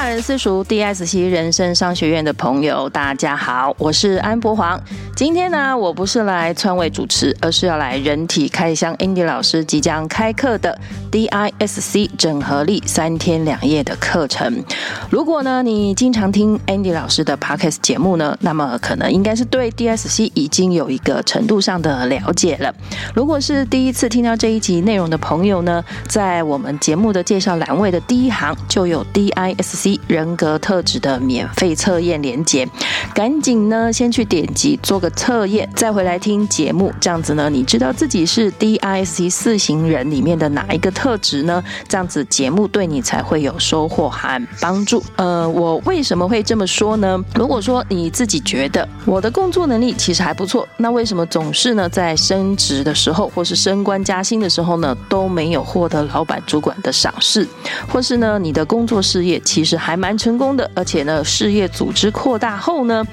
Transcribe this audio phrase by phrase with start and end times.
[0.00, 4.80] 大人私塾 DSC 人生商学院的朋友，大家好，我是安博黄。
[5.16, 10.78] 今天呢，我不是来川位主持，而是要来人体开箱 Andy 老师即将开课的
[11.10, 14.64] DISC 整合力三天两夜的课程。
[15.10, 22.74] 如果呢，你经常听 Andy 老师的 Podcast 节目呢，那么可能应该是对 DSC 已经有一个程度上的了解了。
[23.14, 32.68] 如果是第一次听到这一集内容的朋友呢，在我们节目的介绍栏位的第一行就有 DISC 人格特质的免费测验连接，
[33.14, 41.62] 赶紧呢先去点击做个测验，再回来听节目，这样子呢，你知道自己是 DISC 四型人里面的哪一个特质呢？
[41.86, 45.00] 这样子节目对你才会有收获和帮助。
[45.14, 47.16] 呃，我为什么会这么说呢？
[47.36, 57.46] 如果说你自己觉得我的工作能力其实还不错，那为什么总是呢在升职的时候或是升官加薪的时候呢都没有获得老板主管的赏识，
[57.88, 63.06] 或是呢你的工作事业其实还蛮成功的，而且呢事业组织扩大后呢，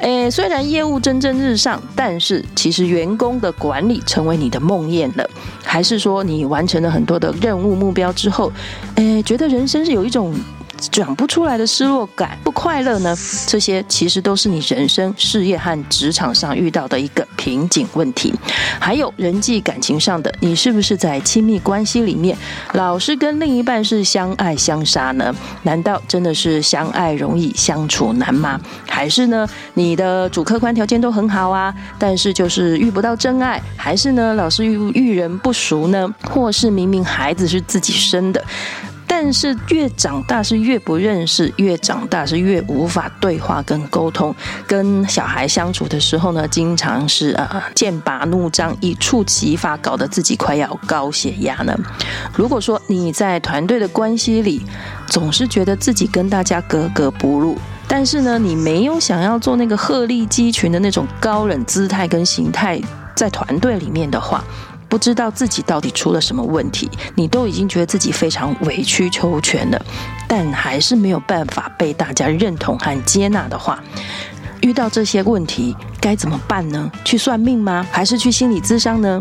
[0.00, 5.26] 诶虽然业务蒸蒸日上，但是其实员工的管理成为你的梦魇了，
[5.64, 8.52] 还是说你完成了很多的任务目标之后，
[8.96, 10.34] 诶觉得人生是有一种。
[10.90, 13.14] 讲不出来的失落感、不快乐呢？
[13.46, 18.34] 这些其实都是你人生、事业和职场上遇到的一个瓶颈问题。
[18.78, 22.36] 还有人际感情上的，你是不是在亲密关系里面
[22.72, 25.34] 老是跟另一半是相爱相杀呢？
[25.62, 28.60] 难道真的是相爱容易相处难吗？
[28.86, 33.60] 还是呢，你的主客观条件都很好啊，但是就是遇不到真爱？
[33.76, 36.08] 还是呢，老是遇遇人不熟呢？
[36.24, 38.42] 或是明明孩子是自己生的？
[39.22, 44.34] 但是越长大是越不认识，越长大是越无法对话跟沟通。
[44.66, 51.78] 跟小孩相处的时候呢，经常是呃剑拔弩张，一触即发，搞得自己快要高血压呢。
[52.34, 54.62] 如果说你在团队的关系里，
[55.06, 62.80] 总是觉得自己跟大家格格不入，但是呢，你没有想要做那个鹤立鸡群的那种高冷姿态跟形态，
[63.14, 64.42] 在团队里面的话。
[64.90, 69.80] 不知道自己到底出了什么问题，你都已经觉得自己非常委曲求全了，
[70.26, 73.82] 但还是没有办法被大家认同和接纳的话，
[74.60, 76.90] 遇到这些问题该怎么办呢？
[77.04, 77.86] 去算命吗？
[77.92, 79.20] 还是去心理咨商呢？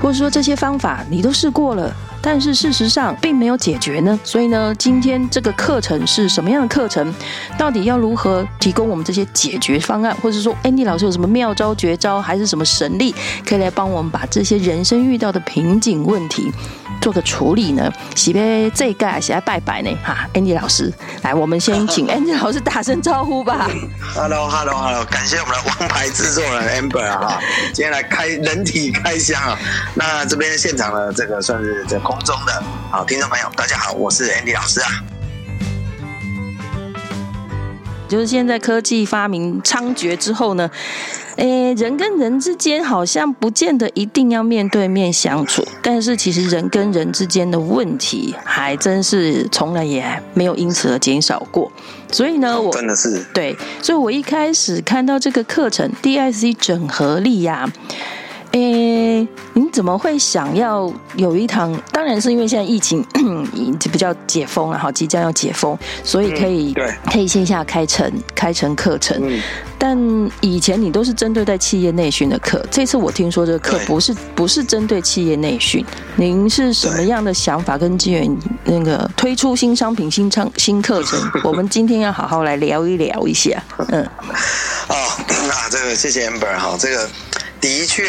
[0.00, 1.92] 或者说这些方法你都试过了？
[2.20, 7.14] 但是事实上并没有解决呢，所以呢，今天这个课程是什么样的课程？
[7.56, 10.14] 到底要如何提供我们这些解决方案？
[10.22, 13.14] 或者说安妮老师有什么妙招、绝招，还是什么神力，
[13.46, 16.52] 可以来帮我们把这些人生遇到的瓶颈问题
[17.00, 17.92] 做个处理呢？
[18.16, 19.90] 喜杯这一盖，喜来拜拜呢？
[20.02, 23.70] 哈，Andy 老师，来，我们先请 Andy 老师打声招呼吧。
[24.14, 27.40] Hello，Hello，Hello，感谢我们的王牌制作人 Amber 啊，
[27.72, 29.56] 今天来开人体开箱啊。
[29.94, 31.96] 那这边现场的这个算是在。
[32.08, 34.88] 空中的好听众朋友，大家好，我是 Andy 老师啊。
[38.08, 40.70] 就是现在科技发明猖獗之后呢，
[41.38, 50.04] 诶，人跟人之间好像不见得一定要面对面相处，但是其实人跟人之间的问题还真是从来也
[50.34, 51.70] 没有因此而减少过。
[52.10, 57.70] 所以呢，我真的是对，所以我一开始看到这个课程 DIC 整合力呀。
[58.52, 58.87] 诶，
[59.54, 61.72] 你怎么会想要有一堂？
[61.92, 63.04] 当然是因为现在疫情
[63.92, 66.74] 比较解封了，哈，即将要解封，所以可以
[67.10, 69.22] 可以线下开成开成课程。
[69.80, 69.96] 但
[70.40, 75.84] 以前你都是针对在企业内训的课，这次我听说这个课不是不是针对企业内训。
[76.16, 78.36] 您是什么样的想法跟机缘？
[78.64, 83.62] 那个推出新商品、新商新课程， 我们今天要好好来聊一聊一下。
[83.88, 84.02] 嗯，
[84.88, 84.94] 哦，
[85.46, 87.08] 那这个谢谢 Amber 哈，这个。
[87.60, 88.04] 的确，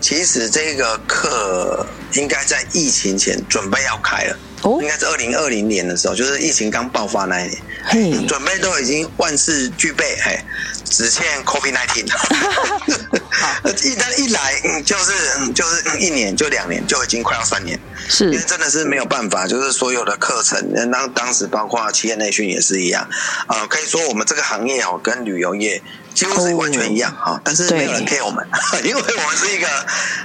[0.00, 10.38] 其实这个课应该在疫情前准备要开了，哦，应该是二零二零年的时候，就是疫情刚爆发那一年，嘿，准备都已经万事俱备，嘿，
[10.84, 12.04] 只欠 COVID nineteen，
[13.84, 23.08] 一旦一来，就是就是一年就两年，就已经快要三年，是，因为真的是没有办法，就是所有的课程，当当时包括企业内训也是一样，
[23.46, 25.82] 啊，可以说我们这个行业哦，跟旅游业。
[26.12, 28.44] 几乎是完全一样哈，但是没有人 care 我们，
[28.84, 29.68] 因为我们是一个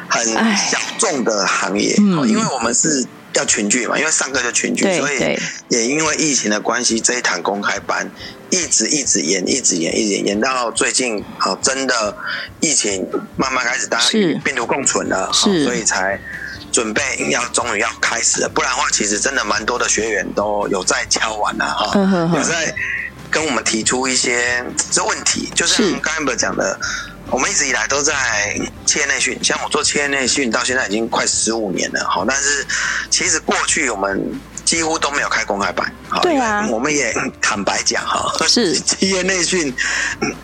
[0.10, 0.26] 很
[0.58, 3.06] 小众的行业，因为我们是
[3.36, 5.38] 要群聚嘛，因为上课就群聚，所以
[5.70, 8.10] 也因为疫情的关系，这一堂公开班
[8.50, 12.18] 一直一直延，一直延，一直延到最近，好，真的
[12.60, 14.10] 疫情慢慢开始大家
[14.44, 16.20] 病毒共存了，所以才
[16.72, 22.76] 准备要终于要开始了，不然的话，其实真的蛮多的学员都有在敲完了哈，有在。
[23.32, 26.80] 跟我们提出一些这问题，就是刚才不讲的，
[27.36, 28.14] 我们一直以来都在
[28.86, 32.66] 企业内训，像我做企业内训到现在已经快十五年了，好，但是
[33.10, 35.94] 其实过去我们几乎都没有开公开版。
[36.22, 39.76] 对啊，我们也坦白讲哈，是 企业内训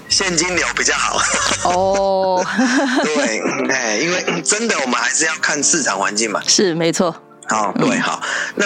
[0.09, 1.21] 现金流比较好。
[1.63, 2.45] 哦，
[3.05, 3.39] 对，
[3.73, 6.41] 哎，因为真的我们还是要看市场环境嘛。
[6.45, 7.15] 是没错。
[7.51, 8.21] 好，对，好。
[8.55, 8.65] 那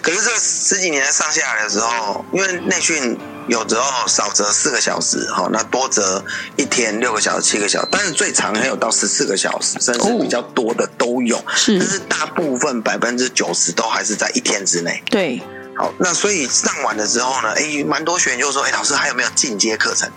[0.00, 3.18] 可是这十几年上下来的时候，因为内训
[3.48, 6.24] 有时候少则四个小时，哈，那多则
[6.56, 11.38] 一天六个小时、七个小时，但是最长还有到十四个小时，甚至比较多的都有。
[11.54, 15.02] 是，但是大部分百分之九十都还是在一天之内。
[15.10, 15.42] 对。
[15.76, 20.08] 好，那所以上完了之后呢，哎，蛮多学员就说，哎，老师还有没有进阶课程？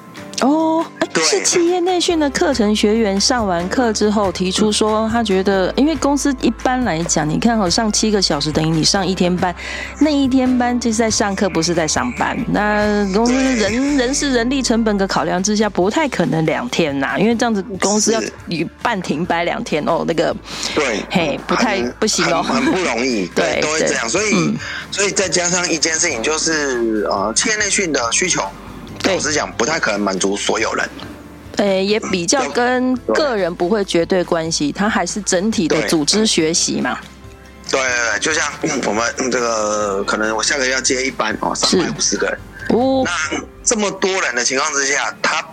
[0.41, 0.85] 哦，
[1.15, 9.53] 是企业内训的课程学员上完课之后提出说，他觉得，因为公司一般来讲，你看哦，上七个小时等于你上一天班，
[9.99, 12.37] 那一天班就是在上课，不是在上班。
[12.49, 18.21] 那公司人人事人力成本的考量之下，不太可能两天呐，因为这样子公司要
[18.83, 20.35] 半停摆两天哦，那个
[20.75, 24.07] 对，嘿，不太不行哦，很不容易， 对，都会这样。
[24.07, 24.55] 所以，
[24.91, 28.43] 所以再加上一件事情，就是呃，企业内训的需求。
[29.07, 30.89] 老实讲，不太可能满足所有人。
[31.57, 36.99] 诶，也比较跟个人不会绝对关系，它还是整体的组织学习嘛。
[37.69, 38.51] 对对对，就像
[38.85, 42.39] 我们这个，可能我下个月要接一班哦，三百五十个人。
[42.69, 45.43] 哦，那这么多人的情况之下，他。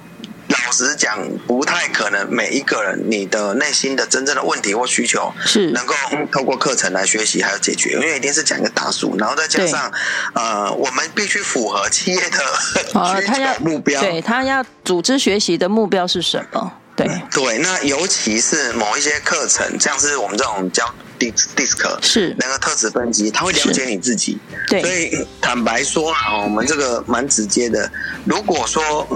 [0.74, 1.16] 老实讲，
[1.46, 5.70] 不太可能每一个人你的内心的真正的问题或需求是。
[5.70, 5.94] 能够
[6.32, 9.92] 透过课程来学习还有解决，因为一定是讲一个大数，然后再加上
[10.34, 12.38] 呃，我们必须符合企业的
[13.20, 16.72] 需求目标，对他要组织学习的目标是什么？
[16.96, 17.06] 对。
[17.30, 22.34] 对，那尤其是某一些课程，像是我们这种教 DISC DISC 是。
[22.36, 24.38] 那个特质分析，他会了解你自己，
[24.68, 27.88] 对，所以坦白说啊，我们这个蛮直接的，
[28.24, 29.06] 如果说。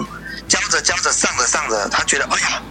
[0.47, 2.63] 教着教着上着上着，他觉得哎呀，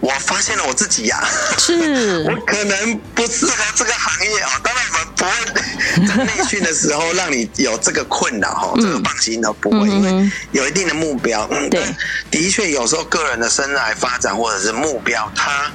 [0.00, 1.24] 我发现了我自己呀，
[1.58, 4.60] 是 我可能不适合这个行业啊。
[4.62, 11.46] 当然我们不会在内训的时候让你有这个困扰哈，这个放心的不会，因为有一定的目标。
[11.70, 11.84] 对，
[12.30, 15.72] 的确有时候个人的生涯发展或者是目标，它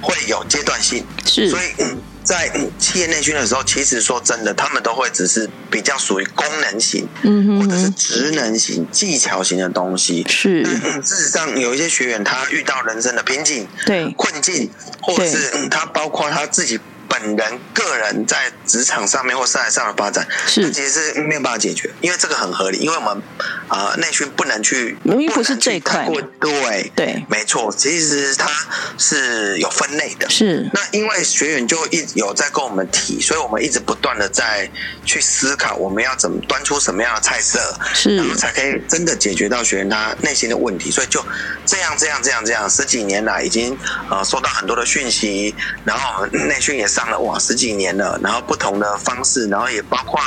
[0.00, 1.66] 会有阶段性，是，所以。
[2.26, 10.26] 在企业内训的时候，其实说真的，他们都会只是比较属于功能型，嗯，或者是职能型、技巧型的东西。
[10.28, 10.64] 是，
[11.02, 14.68] 事实上有一些学员他遇到人生的瓶颈、对困境，
[15.00, 16.78] 或者是他包括他自己。
[17.08, 23.22] 本人个人在职场上面或社会上的发展，是其实是没有办法解决，因为这个很合理，因为我们
[23.68, 26.08] 啊内训不能去，明明不是这一块，
[26.40, 28.48] 对对，没错，其实它
[28.96, 30.70] 是有分类的，是。
[30.72, 34.70] 那因为学员就一有在跟我们提，所以我们一直不断的在
[35.04, 37.58] 去思考，我们要怎么端出什么样的菜色，
[37.92, 38.16] 是。
[38.16, 41.24] 然后才可以真的解决到学员他内心的问题，所以就
[41.64, 43.76] 这样这样这样这样，十几年来已经
[44.10, 45.54] 呃收到很多的讯息，
[45.84, 47.16] 然后我们内训也上了。
[47.16, 50.20] 哇，十几年了，然后不同的方式，然后也包括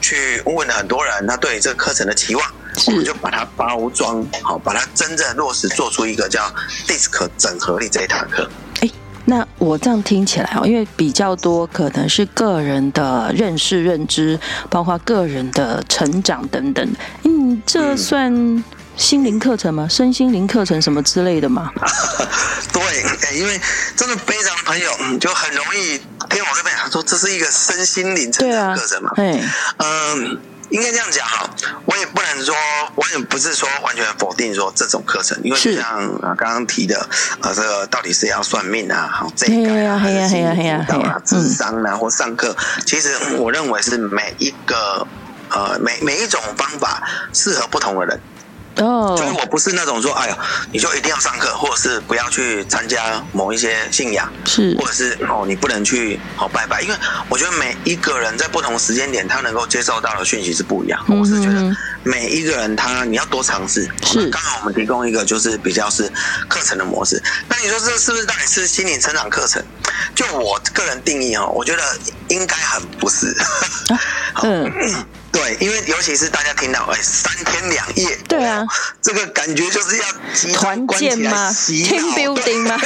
[0.00, 2.54] 去问了很多人，他对这个课程的期望，
[2.86, 6.42] 我们就把它包装好，把它真正落实，做出一个叫
[6.86, 8.48] DISC 整合力这一堂课。
[8.80, 8.90] 哎，
[9.24, 14.38] 那我这样听起来哦，因为比较多可能是个人的认识、认知，
[14.68, 16.92] 包括个人的成长等等，
[17.24, 18.64] 嗯，这算。
[18.94, 19.88] 心灵课程吗？
[19.88, 21.70] 身心灵课程什么之类的吗？
[22.70, 23.58] 对，因为
[23.96, 25.96] 真的非常朋友，嗯就很容易
[26.28, 29.10] 听我这边说，这是一个身心灵成长课程嘛。
[29.16, 29.42] 对，
[29.78, 30.38] 嗯，
[30.72, 31.48] 应该这样讲哈，
[31.84, 32.54] 我也不能说，
[32.94, 35.82] 我也不是说完全否定说这种课程，因为像
[36.16, 36.98] 啊刚刚提的
[37.40, 45.06] 啊，这个到底是要算命啊，好这个啊，还是心理辅导啊、智商啊或上课，其实我认为是每一个
[45.50, 47.02] 呃每每一种方法
[47.32, 48.18] 适合不同的人。
[48.76, 50.38] 哦，就是我不是那种说，哎呀，
[50.72, 56.94] 你就一定要上课，或者是不要去参加某一些信仰，是，或者是哦，你不能去哦拜拜，因为
[57.28, 61.04] 我觉得每一个人在不同时间点，他能够接受到的讯息是不一样。
[61.08, 63.88] 我是觉得每一个人他你要多尝试。
[64.06, 66.10] 是，刚好我们提供一个就是比较是
[66.48, 67.22] 课程的模式。
[67.48, 69.62] 那你说这是不是到底是心理成长课程？
[70.14, 71.82] 就我个人定义哦，我觉得
[72.28, 73.36] 应该很不是。
[74.42, 74.72] 嗯。
[75.32, 78.66] 对，因为尤其是大家听到哎三天两夜，对啊，
[79.00, 80.04] 这个感觉就是要
[80.52, 82.78] 团建吗？Team building 吗？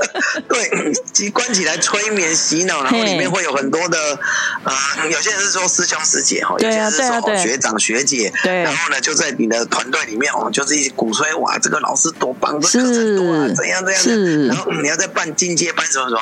[0.46, 4.18] 对，集关起来催眠洗脑，然后里面会有很多的
[4.64, 16.20] 呃，有些人是说师兄师姐哈，有些人是说学长学姐，对，然后呢就在你的团队里面哦，就是一鼓吹哇，这个老师多棒，这课程多啊，怎样怎样，然后你要再办进阶班什么什么，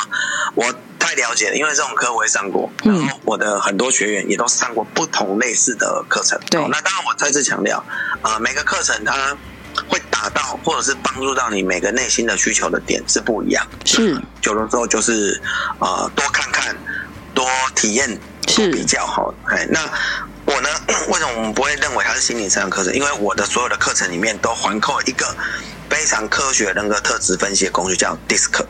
[0.54, 0.74] 我。
[1.02, 6.38] 太了解了，因为这种课我也上过，然后我的很多学员也都上过不同类似的课程。
[6.48, 7.84] 对，那当然我再次强调，
[8.22, 9.36] 啊，每个课程它
[9.88, 13.66] 会达到或者是帮助到你每个内心的需求的点是不一样。
[13.84, 15.40] 是，久了之后就是
[15.78, 16.76] 啊，多看看，
[17.34, 18.18] 多体验。
[18.48, 19.32] 是比较好。
[19.46, 19.80] 哎，那
[20.44, 20.68] 我呢？
[21.08, 22.92] 为什么我们不会认为它是心理上的课程？
[22.92, 25.34] 因为我的所有的课程里面都环扣一个
[25.88, 28.62] 非常科学人格特质分析的工具，叫 DISC。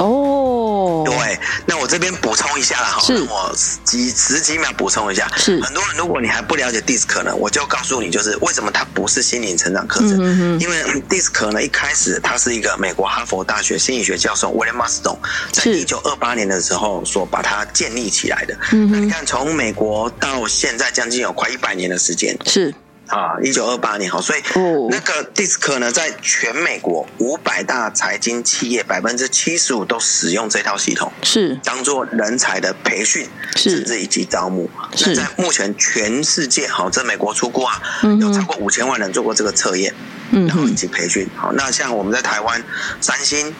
[0.00, 3.54] 哦，对，那我这边补充一下了哈，我
[3.84, 5.30] 几十几秒补充一下。
[5.36, 10.58] 是很多人，如果你还不了解 DISC 呢，我就告诉你，就是为什么它不是心灵成长课程。
[10.58, 15.18] 因为 DISC 呢，一开始它是一个美国哈佛大学心理学教授 William Marston
[15.52, 18.56] 在一九二八年的时候所把它建立起来的。
[18.72, 22.34] 那你看，从美国到现在将近有快一百年的时间。
[22.46, 22.74] 是。
[23.10, 24.42] 啊，一九二八年哈，所以
[24.88, 31.58] 那个 DISC 呢，在全美国五百大财经企业百分之七十五都使用这套系统，是。
[31.64, 34.70] 当做人才的培训，甚至以及招募。
[34.92, 37.82] 那在目前全世界，好，在美国出过啊，
[38.20, 39.92] 有超过五千万人做过这个测验，
[40.30, 41.28] 嗯然后以及培训。
[41.36, 42.62] 好，那像我们在台湾，
[43.00, 43.52] 三星、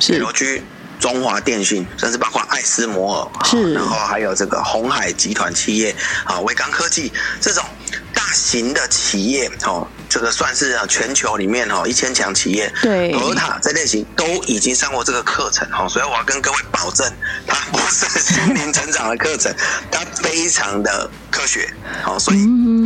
[0.00, 0.64] 铁罗居、
[0.98, 5.94] 中华电信，甚至包括爱斯摩尔，是，然后还有这个红海集团企业，
[6.24, 7.62] 啊，威刚科技这种。
[8.14, 17.10] 大型的企业哦，这个算是啊全球里面哦一千强企业，对，和塔这类型都已经上过这个课程哦，所以我要跟各位保证，
[17.46, 19.54] 它不是心灵成长的课程，
[19.90, 22.38] 它非常的科学，好，所以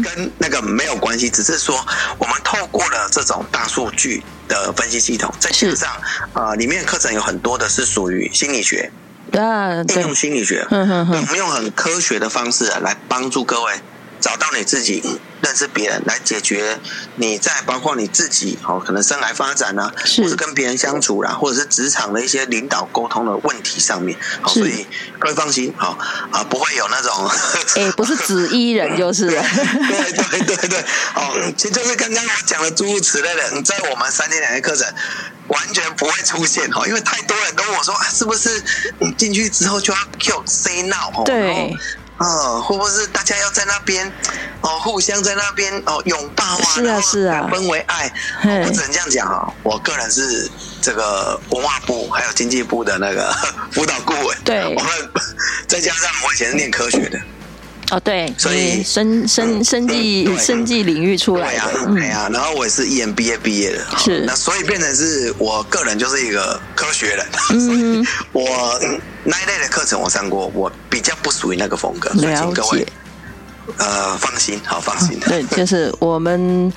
[0.02, 1.75] 跟那个没有关系，只是说
[2.19, 5.88] 我们透过了这种大数据的分析系统，在线上
[6.33, 8.90] 啊里面课程有很多的是属于心理学，
[9.33, 13.75] 啊，应用心理学，嗯哼哼，我们用很科学的方式来帮助各位。
[14.20, 15.02] 找到你自己，
[15.42, 16.78] 认识别人，来解决
[17.16, 24.18] 你在包括你自己哦，可能生来发展呢，或是跟别人相处啦，或者是职场的一些领导沟通的问题上面。
[24.46, 24.86] 所以
[25.18, 25.98] 各位放心，好
[26.32, 27.30] 啊，不会有那种
[27.76, 29.28] 哎，不是紫衣人 就是。
[29.30, 30.80] 对对对对，
[31.14, 34.86] 哦，其实就是刚刚我讲的诸如此类的，在我们三天两夜课程
[35.48, 38.62] 完全不会出现哈，因为太多人跟我说，是不是
[38.98, 41.24] 你进去之后就要 Q say now？
[41.24, 41.74] 对。
[42.20, 44.06] 啊，会不会是大家要在那边
[44.60, 48.12] 哦，互相在那边哦拥抱啊，是啊是啊，分为爱，
[48.44, 49.50] 我只能这样讲啊。
[49.62, 50.50] 我个人是
[50.82, 53.34] 这个文化部还有经济部的那个
[53.72, 55.10] 辅导顾问，对，我们
[55.66, 57.18] 再加上我以前是念科学的。
[57.90, 68.44] 哦，对，所以生生生计生计领域出来的，对呀，然后我也是 EMBA 毕业的，是那所以变成是我个人就是一个科学人， 嗯，我
[69.25, 72.87] 那一类的课程我上过，我比较不属于那个风格，了解。
[73.78, 75.16] 呃，放心，好放心。
[75.20, 76.73] 对， 就是我们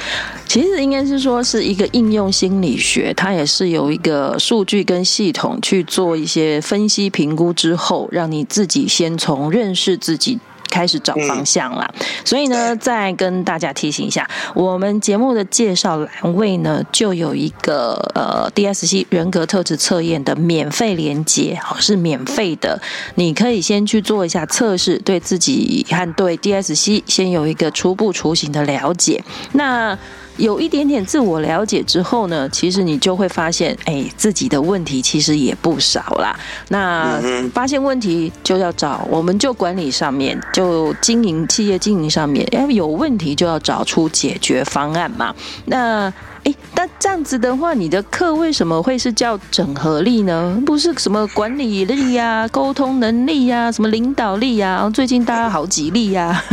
[0.47, 10.39] 其实应该是说是一个应用心理学，它也是有一个数据跟系统去做一些分析评估之后，让你自己先从认识自己。
[10.73, 11.93] 开始找方向了，
[12.25, 22.81] 所以呢，再跟大家提醒一下，我们节目的介绍栏位呢，就有一个呃 DSC 人格特质测验的免费连接，好是免费的，
[23.13, 29.23] 你可以先去做一下测试，对自己和对 DSC 先有一个初步雏形的了解。
[29.51, 29.95] 那
[30.37, 36.35] 有一点点自我了解之后呢，其实你就会发现，哎，自己的问题其实也不少啦。
[36.69, 37.19] 那
[37.53, 45.33] 发现问题就要找，我们就管理上面，就经营企业经营上面，哎，有问题就要找出解决方案嘛。
[45.65, 46.11] 那，
[46.43, 50.61] 哎，那这样子的话，你的课为什么会是叫整合力呢？
[50.65, 54.89] 不是什么管理力呀、沟通能力呀、什么领导力呀？
[54.93, 56.43] 最近大家好几力呀。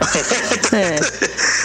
[0.70, 0.98] 对，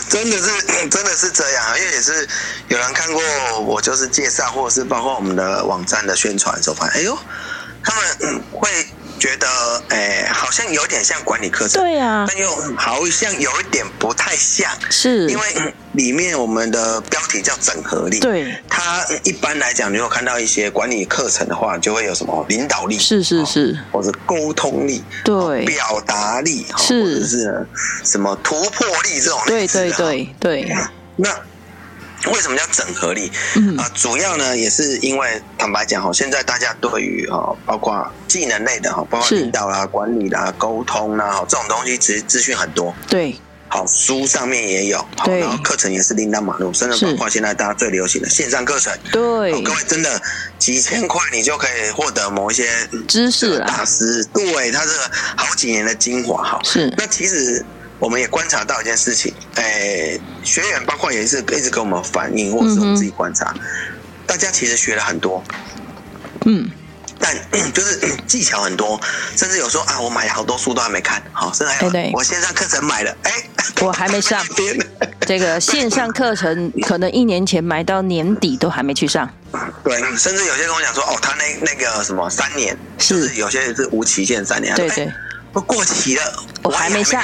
[0.10, 2.28] 真的是 真的是这样，因为也是
[2.68, 3.22] 有人看过
[3.62, 7.18] 我就是介绍，或者是包括我们的网站的宣传时候，发现哎呦，
[7.84, 8.70] 他们会。
[9.20, 9.48] 觉得
[9.90, 15.28] 诶，好像有点像管理课程，对呀，但又好像有一点不太像，是。
[15.30, 15.44] 因为
[15.94, 27.68] 里面我们的标题叫整合力，对，它一般来讲，如果看到一些管理课程的话，就会有什么领导力，是是是，或者沟通力，对，表达力，是，或者是
[28.04, 30.76] 什么突破力这种，对对对对，
[31.16, 31.30] 那。
[32.28, 33.32] 为什么叫整合力？
[33.56, 42.94] 嗯啊，主要呢也是因为坦白讲哈，现在大家对于哈，包括技能类的哈，包括领导啦、管理啦、沟通啦，哈，这种东西其实资讯很多。
[43.08, 48.92] 对，好书上面也有，好，然后课程也是琳琅满目，甚至包括现在大家最流行的线上课程。
[49.12, 50.22] 对，各位真的
[50.58, 52.68] 几千块你就可以获得某一些
[53.08, 56.60] 知识大师，对他这个好几年的精华哈。
[56.64, 57.64] 是，那其实。
[58.00, 63.54] 我们也观察到一件事情，诶，学员包括也是一直跟我们反映，或是我们自己观察，
[64.28, 65.44] 大家其实学了很多，
[66.46, 66.70] 嗯，
[67.20, 67.34] 但
[67.74, 69.00] 就是 技巧很多，
[69.36, 73.32] 甚至有说啊，我买了好多书都还没看，好，甚至还有我线上课程买了，哎，
[73.82, 74.46] 我还没上，
[75.26, 79.30] 这个线上课程 可能一年前买到年底都还没去上，
[79.84, 83.36] 对，甚至有些跟我讲说，哦，他那那个什么三年，是。
[83.36, 85.10] 有些是无期限三年，对对。
[85.56, 87.24] 我过期了，我还没下。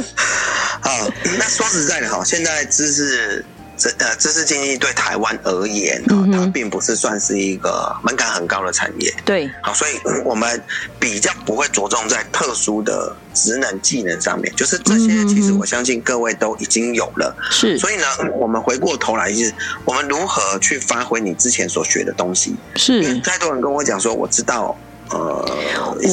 [0.82, 0.90] 好，
[1.38, 3.44] 那说实在的哈，现在知识。
[3.74, 9.12] 知呃，知识经济对台湾而言啊，它并不是算是一个门槛很高的产业。
[9.24, 9.92] 对，好，所以
[10.24, 10.62] 我们
[11.00, 17.34] 比较不会着重在特殊的职能技能上面，就是这些，其实我相信各位都已经有了。
[17.50, 18.04] 是，所以呢，
[18.34, 19.52] 我们回过头来就是，
[19.84, 22.54] 我们如何去发挥你之前所学的东西？
[22.76, 24.78] 是，太多人跟我讲说，我知道。
[25.12, 25.44] 呃，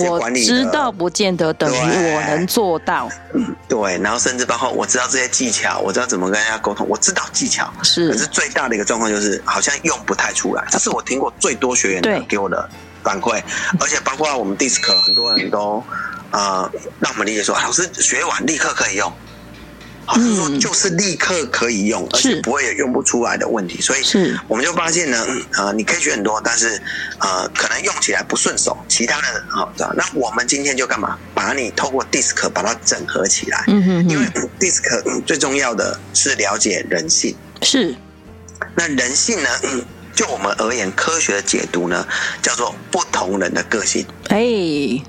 [0.09, 3.09] 我知道不见得等于我能做到。
[3.67, 10.65] 对，然后甚至包括我知道这些技巧，我知道怎么跟大家沟通，我知道技巧是，可是最大的一个状况就是好像用不太出来。
[10.69, 12.69] 这是我听过最多学员的给我的
[13.03, 13.41] 反馈，
[13.79, 15.81] 而且包括我们 DISC 很多人都
[16.31, 19.11] 呃让我们理解说，老师学完立刻可以用。
[20.17, 24.01] 是说就是立刻可以用，而且不会有用不出来的问题，所以
[24.47, 25.25] 我们就发现呢，
[25.57, 26.81] 呃，你可以学很多，但是
[27.19, 28.77] 呃，可能用起来不顺手。
[28.87, 31.17] 其他的好的，那我们今天就干嘛？
[31.33, 33.63] 把你透过 DISC 把它整合起来。
[33.67, 34.25] 嗯哼，因为
[34.59, 37.35] DISC 最重要的是了解人性。
[37.61, 37.93] 是，
[38.75, 39.49] 那人性呢？
[40.15, 42.05] 就我们而言，科学的解读呢，
[42.41, 44.05] 叫做不同人的个性。
[44.27, 44.39] 哎，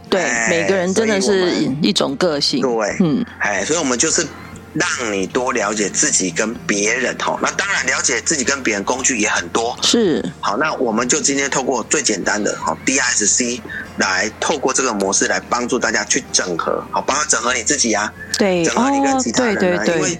[0.09, 2.61] 对，每个人真的是一种个性。
[2.61, 4.26] 对，嗯，哎，所以我们就是。
[4.73, 9.77] 让你多了解自己跟别人哈，那当然了解自己跟别人工具也很多。
[9.83, 13.61] 是，好，那我们就今天透过最简单的哈 DISC
[13.97, 20.19] 来透过这个模式来帮助大家去整合，好，帮他整合你自己啊，对，整合你跟其他人啊，因为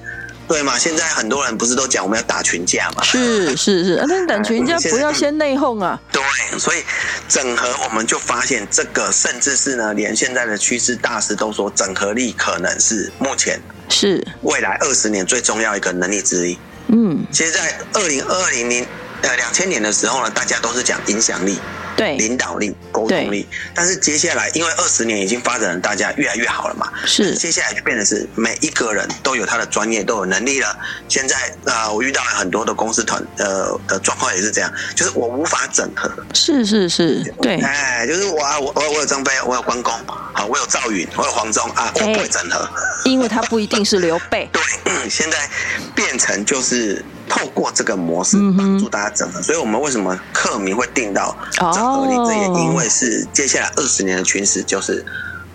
[0.49, 3.05] 对嘛，现在很多人不是都讲我们要打群架嘛？
[3.05, 5.97] 是是是，那 打群架不要先内讧啊。
[6.11, 6.21] 对，
[6.59, 6.83] 所以
[7.29, 13.61] 整合我们就发现这个，甚至是呢，连现在的趋势大师都说，整合力可能是目前。
[13.91, 16.59] 是未来二十年最重要一个能力之一。
[16.89, 18.87] 嗯，其实，在二零二零年
[19.23, 21.59] 呃两千年的时候呢，大家都是讲影响力。
[21.97, 26.91] 对领导力、沟通力，但是接下来因为二十年已经发展，大家越来越好了嘛。
[27.05, 30.79] 是，接下来就变成是每一个人都有他的专业，都有能力了。
[31.09, 36.11] 现在啊，我遇到了很多的公司团呃的状况也是这样，就是我无法整合。
[36.35, 39.93] 是是是，对，哎，就是我啊，我我我有张飞，我有关公，
[40.33, 42.69] 好，我有赵云，我有黄忠啊，我不会整合，
[43.05, 44.49] 因为他不一定是刘备。
[44.53, 45.49] 对，现在
[45.95, 47.05] 变成就是。
[47.31, 52.17] 透过这个模式帮助大家整合，所以我们为什么课名会定到整合力？
[52.27, 55.03] 这也因为是接下来二十年的趋势，就是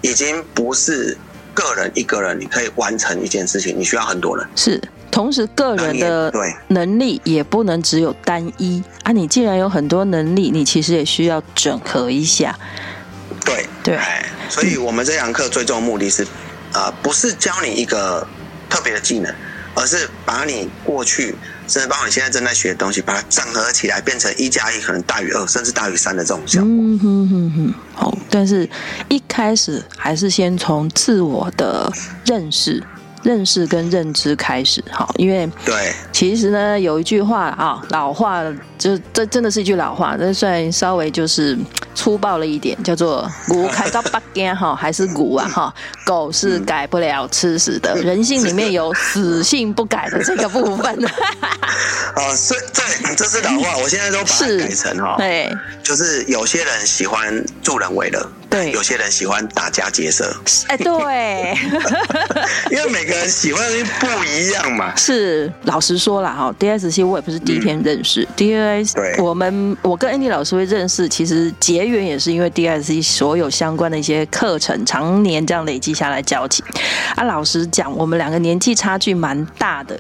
[0.02, 1.18] 已经不是
[1.54, 4.48] 个人一个人你可以完成一件事情，你需要很多人。
[4.56, 6.32] 是，同时个人的
[6.70, 9.12] 能力也不能只有单一啊！
[9.12, 12.58] 你既然有很多能力，你其实也需要整合一下。
[13.44, 14.00] 对对，
[14.50, 16.26] 所以我们这堂课最终目的是，
[16.72, 18.26] 啊，不是教你一个
[18.70, 19.36] 特别的技能，
[19.76, 21.36] 而是把你过去。
[21.68, 26.70] 甚至把你现在正在学的东西，把它整合起来，变成一加一可能大于二，甚至大于三的这种效果。
[26.70, 28.70] 嗯哼哼哼，好，但是
[29.10, 31.92] 一开始还是先从自我的
[32.26, 32.84] 认识。
[33.24, 38.44] 认识跟认知开始，哈，因为对，其实呢，有一句话啊，老话，
[38.86, 41.58] 就这真的是一句老话，这算稍微就是
[41.96, 45.74] 粗暴了一点，叫做“骨开到八根”哈，还是骨啊哈，
[46.06, 51.06] 狗是改不了吃屎的，人性里面有死性不改的这个部分。
[51.06, 51.10] 啊，
[52.38, 58.24] 是，对，这是老话，我现在都把它改成哈，对，就是有些人喜欢助人为乐。
[58.48, 60.34] 对，有些人喜欢打家劫舍。
[60.68, 61.58] 哎，对，
[62.72, 64.96] 因为每个人喜欢的不一样嘛。
[64.96, 68.26] 是，老实说了哈，DSC 我也不是第一天认识。
[69.22, 76.64] 我们我跟 Andy 老师会认识，其实结缘也是因为 DSC 所有相关的一些课程，常年这样累积下来交集。
[77.16, 80.00] 啊，老实讲，我们两个年纪差距蛮大的。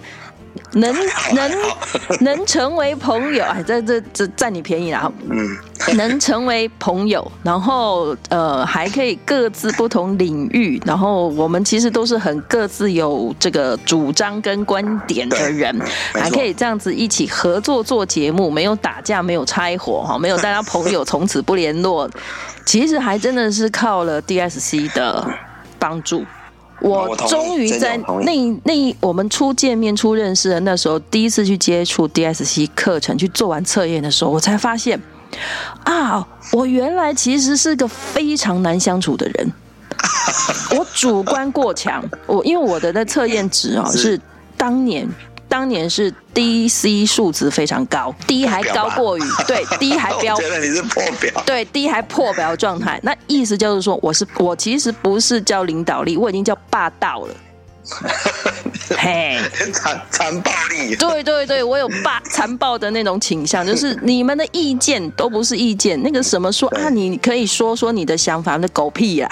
[0.75, 0.95] 能
[1.33, 1.51] 能
[2.21, 5.11] 能成为朋友，哎，这这这占你便宜啦。
[5.29, 15.73] 嗯，能成为朋友，然后呃，还可以各自不同领域，然后我们其实都是很各自有这个主张跟观点的人，
[16.13, 22.09] 还可以这样子一起合作做节目，没有打架，没有拆伙，哈，没有大家朋友从此不联络，
[22.65, 25.25] 其实还真的是靠了 DSC 的
[25.79, 26.25] 帮助。
[26.85, 28.31] 我终于在那
[28.63, 35.01] 那我们初见面、初认识的那时候，第一次去接触 DSC 课程，去做完测验的时候，我才发现，
[35.83, 39.51] 啊，我原来其实是个非常难相处的人。
[40.77, 44.19] 我主观过强，我因为我的那测验值啊是
[44.55, 45.09] 当年。
[45.55, 57.33] 当年是 D C 数值非常高，D 还高过于 对 D 还标，觉得你是破表，对 D 还破表状态，那意思就是说我是我其实不是叫领导力，我已经叫霸道了。
[58.97, 59.39] 嘿，
[59.71, 69.29] 残残暴力，对对对，我有霸 残暴的那种倾向，就是你们的意见都不是意见，那个什么说啊，你可以说说你的想法，那狗屁呀。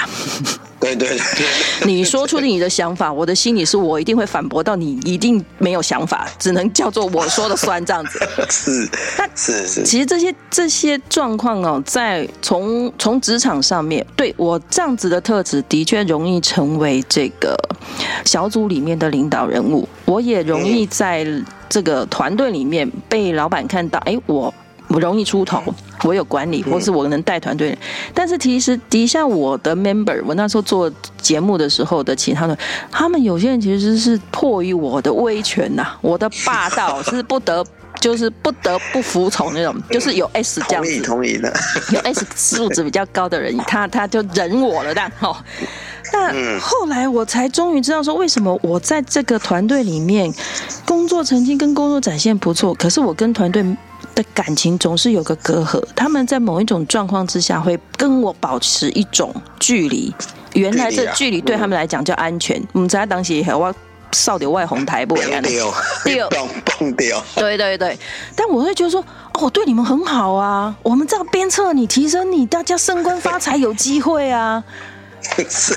[0.83, 8.19] 对对对，你说出你的想法，我的心里是我一定会反驳到你一定没有想法，只能叫做我说的算这样子。
[8.49, 9.83] 是，那是是。
[9.83, 17.55] 其实这些这些状况哦，在从从职场上面对我这样子的特质，的确容易成为这个
[18.25, 19.87] 小组里面的领导人物。
[20.05, 21.25] 我也容易在
[21.69, 24.53] 这个团队里面被老板看到，哎，我。
[24.93, 25.59] 我容易出头，
[26.03, 27.75] 我有管理，或是我能带团队。
[28.13, 32.55] 但是其实底下我的 member，我那时候做节目的时候的其他的，
[32.91, 37.65] 他们有些人其实是迫于我的威权呐，我的霸道是不得，
[37.99, 41.51] 就是不得不服从那种，就是有 S 这样子，同意的，
[41.91, 45.35] 有 S 素质比较高的人， 他他就忍我了，但哦，
[46.11, 50.31] 但后来我才终于知道说，为什么我在这个团队里面
[50.85, 53.65] 工作曾经跟工作展现不错，可是我跟团队。
[54.15, 60.13] 的感情总是有个隔阂，他们在某一种状况之下会跟我保持一种距离。
[60.53, 62.61] 原来这距离对他们来讲叫安全。
[62.73, 63.73] 我们在当时也我
[64.11, 66.27] 少点外红台不一样的，掉
[66.79, 67.23] 蹦掉。
[67.35, 67.97] 对对对，
[68.35, 74.63] 但我会觉得说，哦，对你们很好啊，我们这样鞭策你、提升你，大家升官发财有机会啊。
[75.49, 75.73] 是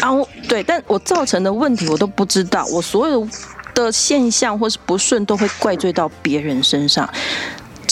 [0.00, 0.10] 啊，
[0.48, 3.28] 对，但我造成的问题我都不知道，我所有
[3.74, 7.06] 的现象或是不顺都会怪罪到别人身上。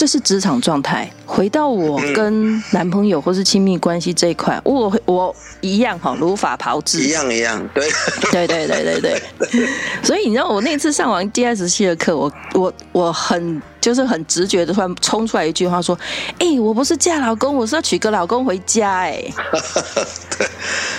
[0.03, 1.09] 这是职场状态。
[1.25, 6.99] 回到我跟男朋友或是亲密关系这一块，我我一样哈，如法炮制。
[6.99, 7.89] 一样一样，对
[8.29, 9.69] 对对对对对。
[10.03, 15.97] 所以你知道，我那次上完 DSC 的课，我我我很就是很直觉的突然冲出来一句话说
[16.37, 19.23] ：“哎，我不是嫁老公，我是要娶个老公回家。”哎，
[20.37, 20.47] 对，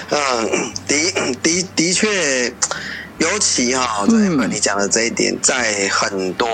[0.09, 2.51] 嗯，的的的确。
[3.19, 4.17] 尤其哈，在
[4.49, 6.49] 你讲的这一点，在很多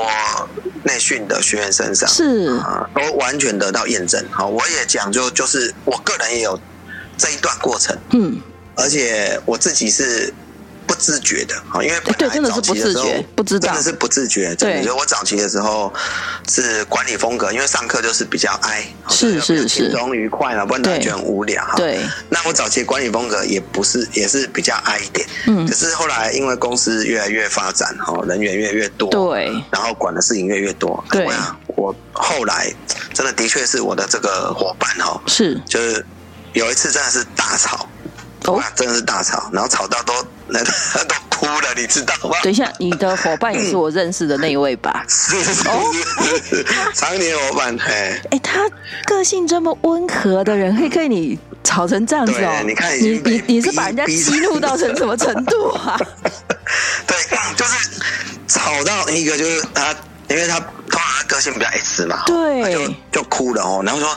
[0.85, 4.25] 内训的学员身上是啊，都完全得到验证。
[4.31, 6.59] 好，我也讲，就就是我个人也有
[7.17, 8.41] 这一段过程，嗯，
[8.75, 10.33] 而且我自己是。
[10.91, 14.53] 不自觉的啊，因为对真的是不自觉，不知道真的是不自觉。
[14.57, 15.93] 对，所以我早期的时候
[16.49, 21.75] 是管理风格，因为上课就是比较哀，是是是，轻松愉快了，不然觉得很无聊哈。
[21.77, 25.25] 对，那我早期管理风格也不是，也是比较哀一点。
[25.47, 32.73] 嗯，可是后来因为公司越来越发展哈，人员越来越多，对，然后管的事情越来越多，对啊，我后来
[33.15, 36.05] 真的的确是我的这个伙伴哈，是就是
[36.53, 37.89] 有一次真的是大吵。
[38.47, 40.13] 哇，真的是大吵，然后吵到都
[40.49, 40.59] 那
[41.05, 42.37] 都哭了，你知道吗？
[42.43, 45.05] 等一下，你的伙伴也是我认识的那一位吧？
[45.09, 45.55] 是是
[46.49, 47.77] 是，常年伙伴。
[47.87, 48.69] 哎，哎，他
[49.05, 52.63] 个性这么温和的人，会跟你吵成这样子哦？
[52.67, 55.99] 你看，你你你是把人家激怒到成什么程度啊？
[57.07, 57.17] 对，
[57.57, 58.01] 就是
[58.49, 59.95] 吵到一个，就是他。
[60.31, 63.83] 因为他通常他个性比较 S 嘛，对，就就哭了哦。
[63.85, 64.17] 然后说，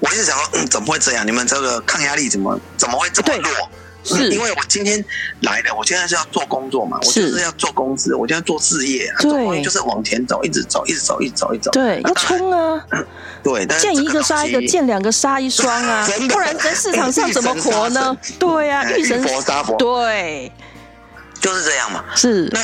[0.00, 1.26] 我一直想说，嗯，怎么会这样？
[1.26, 3.68] 你们这个抗压力怎么怎么会这么弱？
[4.06, 5.02] 是因为我今天
[5.40, 12.84] 来的，我现在是要做工作嘛，我就是要做公司，我现在做事业，对，就是往前走，一直走，一直走，一直走，一直走，对，要冲啊！
[13.42, 16.06] 对，但见一个杀一个，见两个杀一双啊！
[16.28, 18.14] 不然在市场上怎么活呢？
[18.38, 20.52] 对呀，遇佛杀佛，对，
[21.40, 22.04] 就是这样嘛。
[22.14, 22.60] 是那。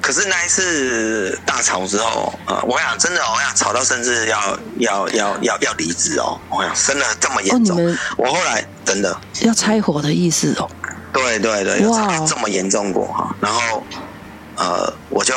[0.00, 7.76] 可是那一次大吵之后，呃，我想真的，我想吵到甚至要要要要要离职哦，我想真的这么严重。
[8.16, 10.68] 我后来真的要拆伙的意思哦。
[11.12, 13.34] 对对对，哇，这么严重过哈。
[13.40, 13.82] 然后
[14.56, 15.34] 呃，我就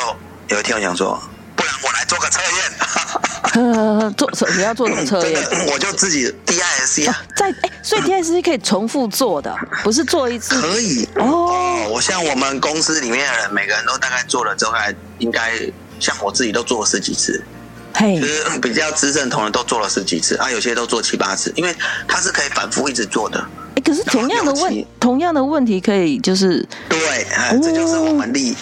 [0.48, 1.20] 有一天我想说，
[1.56, 4.12] 不然我来做个测验。
[4.16, 5.42] 做你要做什么测验？
[5.72, 11.86] 我就自己 D I S C 啊，在哎，所以 D I S C 可以重复做的，不是做一次可以哦。
[11.90, 15.52] 我像我们公司里面的人，每个人都大概做了之后，还应该
[16.00, 17.42] 像我自己都做了十几次。
[17.96, 21.72] 嘿，就是比较资深同仁都做了十几次啊，有些都做七八次，因为
[22.08, 23.38] 它是可以反复一直做的。
[23.76, 27.24] 哎，可是同样的问同样的问题可以就是对，
[27.62, 28.56] 这就是我们力。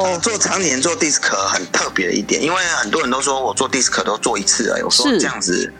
[0.00, 5.72] 我们 做常年做 DISC 很特别的一点，因为很多人都说我做 DISC 都做一次而已，我说这样子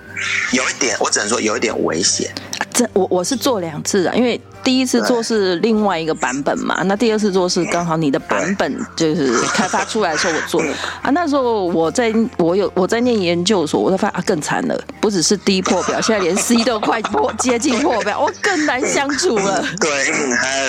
[0.52, 2.30] 有一点，我只能说有一点危险。
[2.72, 10.62] 这我我是做两次啊，因为第一次做是另外一个版本嘛，那第二次做是刚好你的版本就是开发出来的时候我做
[11.00, 19.64] 啊，那时候我在我有我在念研究所，我才发现啊更惨了，不只是低破表，现在连 C 都快破接近破表， 我更难相处了。
[19.80, 20.12] 对，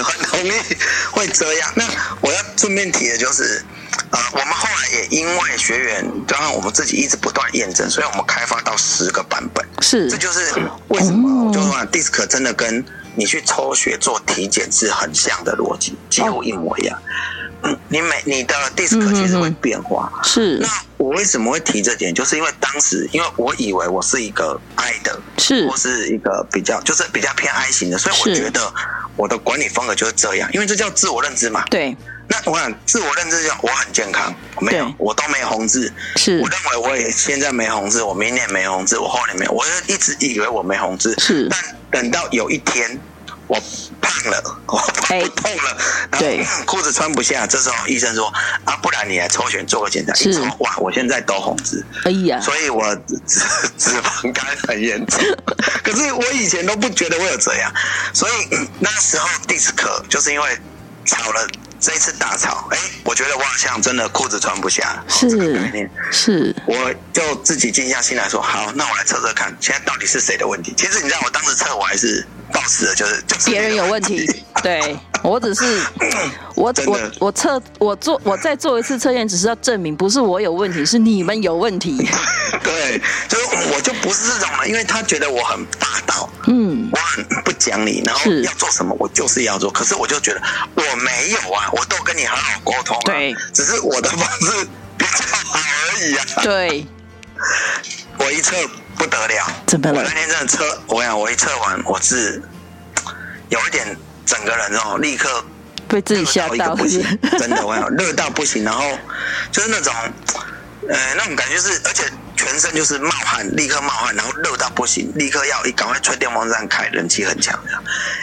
[0.01, 0.51] 很容易
[1.11, 1.69] 会这样。
[1.75, 1.83] 那
[2.21, 3.61] 我要顺便提的就是。
[4.11, 9.65] 呃，我们后来也因为学员，刚刚我们自己一直不断验证，所以我们开发到十个版本。
[9.81, 10.53] 是，这就是
[10.89, 12.83] 为什么，就是说 DISC 真的跟
[13.15, 16.99] 你去抽血做体检是很像的逻辑，几乎一模一样。
[17.63, 20.11] 嗯，你每你的 DISC 其实会变化。
[20.23, 20.57] 是。
[20.59, 22.13] 那我为什么会提这点？
[22.13, 28.71] 就是因为当时，因为我以为我是一个 I 的，是，或是一个比较，就是比较偏 I 型的，所以我觉得
[29.15, 31.63] 我的管理风格就是这样，因为这叫自我认知嘛。
[31.69, 31.97] 对。
[32.27, 35.91] 那我想自我认知叫我很健康，没有，我都没红字。
[36.15, 36.39] 是。
[36.39, 41.15] 我认为我也现在没红字，我明年没红字，我后年没，我就一直以为我没红字。
[41.19, 41.47] 是。
[41.49, 42.99] 但等到有一天。
[43.49, 43.57] 我
[44.01, 45.77] 胖了，我痛了，
[46.19, 47.47] 对，裤子穿不下。
[47.47, 48.27] 这时候医生说
[48.65, 52.93] ：“啊，不然你来抽血做个检查。”一抽，哇，我现在都红字，哎呀，所以我
[53.25, 53.41] 脂
[53.77, 55.23] 脂肪肝很严重。
[55.81, 57.71] 可是我以前都不觉得我有这样，
[58.13, 58.33] 所以
[58.81, 60.59] 那时候第次课就是因为
[61.05, 61.47] 吵了
[61.79, 65.29] 这一次大吵，哎，我觉得我好像真的裤子穿不下，是
[66.11, 72.25] 是，我就自己静下心来说：“好，那我来测测看，现在到底是谁的问题？”其实你知道，我当时测我还是。
[72.49, 74.25] 到死的就是就是别人有问题，
[74.63, 75.81] 对我只是
[76.55, 82.09] 我我我测我做我再做一次测验，只是要证明不是我有问题，是你们有问题。
[82.63, 83.37] 对，就
[83.75, 90.41] 我就不是这种了，因为他觉得我很霸道，嗯，我 很不讲理，然后要做什么我就是要做，可是我就觉得
[90.75, 95.59] 我没有啊，我都跟你很好沟通，对，只是我的方式比较好
[95.93, 96.25] 而已啊。
[96.43, 96.87] 对，
[98.19, 98.55] 我一测。
[98.97, 99.45] 不得了！
[99.67, 99.99] 怎么了？
[99.99, 102.41] 我那天真的测，我讲我一测完，我是
[103.49, 103.95] 有一点
[104.25, 105.45] 整个人哦，立刻
[105.87, 107.03] 被自己吓到，不行，
[107.37, 108.83] 真的，我讲热到不行，然后
[109.51, 109.93] 就是那种
[110.89, 112.05] 呃那种感觉是，而且
[112.37, 117.59] 全身就是冒汗，立刻冒汗，然后热到不行，立刻要一赶快吹电风扇开，人气很强，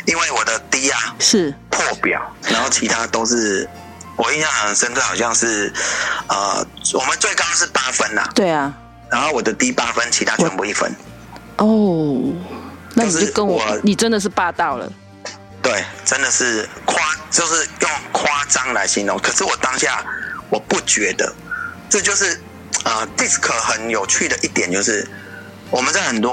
[0.06, 3.68] 因为我的低压是破表，然后其他都是
[4.16, 5.72] 我印象很深刻，好像是
[6.28, 8.72] 呃我们最高是八分呐，对啊。
[9.10, 10.90] 然后我的低八分，其他全部一分。
[11.58, 12.32] 哦，
[12.94, 14.90] 那你就跟我，你真的是霸道了。
[15.62, 17.00] 对，真的是夸，
[17.30, 19.16] 就是用夸张来形容。
[19.20, 20.04] 可是我当下
[20.50, 21.32] 我不觉得，
[21.88, 22.40] 这就是
[22.84, 25.06] 啊，DISC 很有趣的一点就是，
[25.70, 26.32] 我们在很多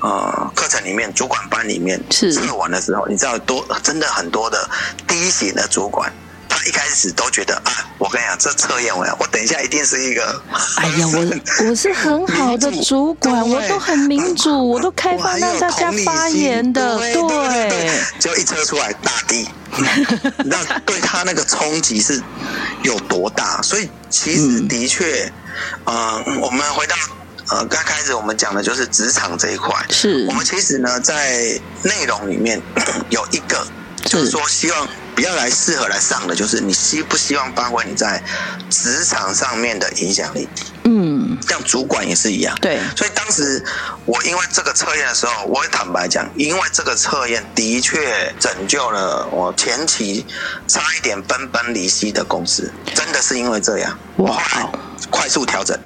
[0.00, 4.70] 呃课程里面，主管班里面测完的时候，你知道多真的很多的
[5.06, 6.10] 低型的主管。
[6.66, 10.42] 一开始都觉得啊，我跟你讲，这测验我我等一下一定是一个。
[10.76, 17.14] 哎呀，我我是 很好的主管，我都很民主，我都开放让大家发言的，对。
[17.14, 19.48] 对就一测出来大低，
[20.44, 22.22] 那对他那个冲击是
[22.82, 23.60] 有多大？
[23.62, 25.30] 所以其实的确，
[25.84, 26.96] 嗯，我们回到
[27.50, 32.60] 呃刚开始我们讲的就是职场这一块，是我们其实呢在内容里面
[33.08, 33.66] 有一个，
[34.04, 34.88] 就是说希望。
[35.20, 38.22] 比较来适合来上的，就是你希不希望发挥你在
[38.70, 40.48] 职场上面的影响力？
[40.84, 42.56] 嗯，像主管也是一样。
[42.58, 43.62] 对，所以当时
[44.06, 50.24] 我因为这个测验的时候，我也坦白讲，因为这个测验的确拯救了我前期
[50.66, 54.42] 差一点分崩离析的公司，真的是因为这样，哇，
[55.10, 55.78] 快速调整。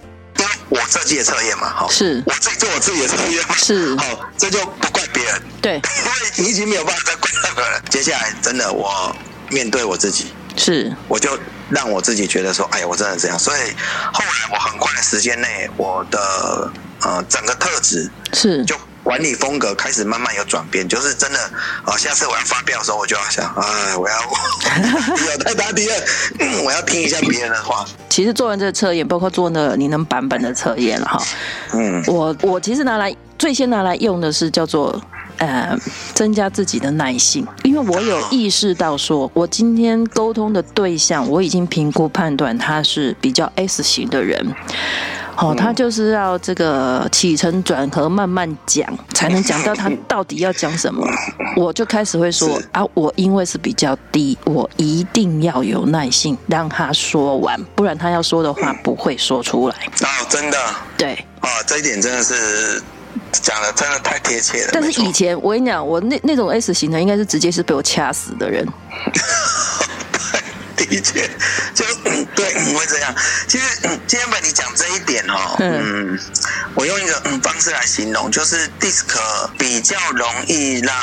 [0.69, 4.05] 我设计的测验嘛，好，是我自己做我自己的测验嘛，是好，
[4.37, 5.43] 这就不怪别人。
[5.61, 7.83] 对，因为你已经没有办法再怪任何人。
[7.91, 9.15] 接下来真的我。
[9.51, 11.39] 面对我自己，是我就
[11.69, 13.39] 让我自己觉得说，哎呀，我真的这样。
[13.39, 13.61] 所以
[14.13, 21.39] 后来我很快的时间内，我的呃整个特质是就管理风格开始慢慢有转变，就是真的
[21.85, 21.97] 啊。
[21.97, 24.17] 下次我要发表的时候，我就要想，哎，我要
[25.33, 26.03] 有太大敌人，
[26.65, 27.87] 我要听一下别人的话。
[28.09, 31.23] 其实做完这个测验，包括做那你能版本的测验了哈。
[31.75, 35.01] 嗯，我我其实拿来最先拿来用的是叫做。
[35.39, 35.77] 呃，
[36.15, 44.47] 增加自己的耐性，因为我有意识到，说我今天沟通的对象，我已经评估判断他是比较 S 型的人，
[45.37, 51.07] 哦，他就是要这个起承转合慢慢讲，才能讲到他到底要讲什么。
[51.57, 59.75] 我就开始会说啊，我因为是比较低，我一定要有耐性让他说完，不然他要说的话不会说出来。
[60.01, 60.59] 哦，真的，
[60.97, 62.83] 对，啊，这一点真的是。
[63.31, 64.71] 讲的真的太贴切了。
[64.73, 68.67] 但是以前我跟你讲，我那那种 S 型的，应该是直接是被我掐死的人。
[70.77, 71.29] 的确，
[71.75, 71.85] 就
[72.35, 73.15] 对，会这样。
[73.49, 73.65] 其实
[74.07, 76.19] 今天本你讲这一点哦，嗯，
[76.75, 79.17] 我用一个方式来形容，就是 DISC
[79.59, 80.95] 比较容易让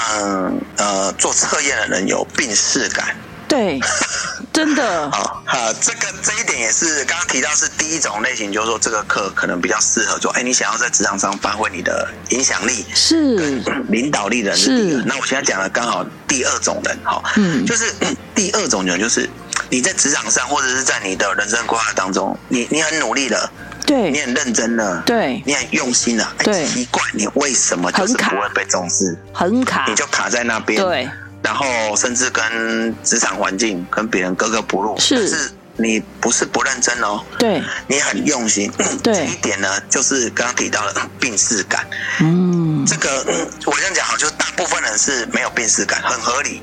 [0.78, 3.16] 呃做测验的人有病逝感。
[3.52, 3.82] 对，
[4.54, 5.12] 真的。
[5.12, 10.32] 好，好，这个这一点也是刚刚提到是第一种类型，就是说这个课可能比较适合做。
[10.32, 15.04] 哎，你想要在职场上发挥你的影响力，是领导力的人是。
[15.06, 17.94] 那我现在讲的刚好第二种人，哈，嗯，就是
[18.34, 19.30] 第二种人，就是
[19.70, 23.52] 你在职场上或者是在你的人生规划当中，你你很努力的，
[23.86, 29.18] 对，你很认真了，对，你很用心的，对，奇怪，你为什么就是不会被重视？
[29.34, 31.10] 很卡，你就卡在那边，对。
[31.43, 35.27] 然后甚至跟职场环境跟别人格格不入，是。
[35.27, 38.69] 是你不是不认真哦，对，你很用心，
[39.01, 41.88] 对，这一点呢，就是刚刚提到的病逝感，
[42.19, 43.25] 嗯，这个
[43.65, 46.62] 我这样讲好，就是大部分人是没有病逝感，很合理，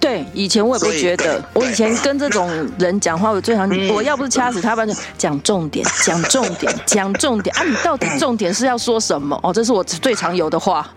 [0.00, 7.54] 对，以前我也不觉得，我以前跟这种人讲话，我最常我要不是掐死他，反正讲重点， 讲重点，讲重点。
[7.56, 7.62] 啊！
[7.62, 9.38] 你到底重点是要说什么？
[9.42, 10.88] 哦，这是我最常有的话。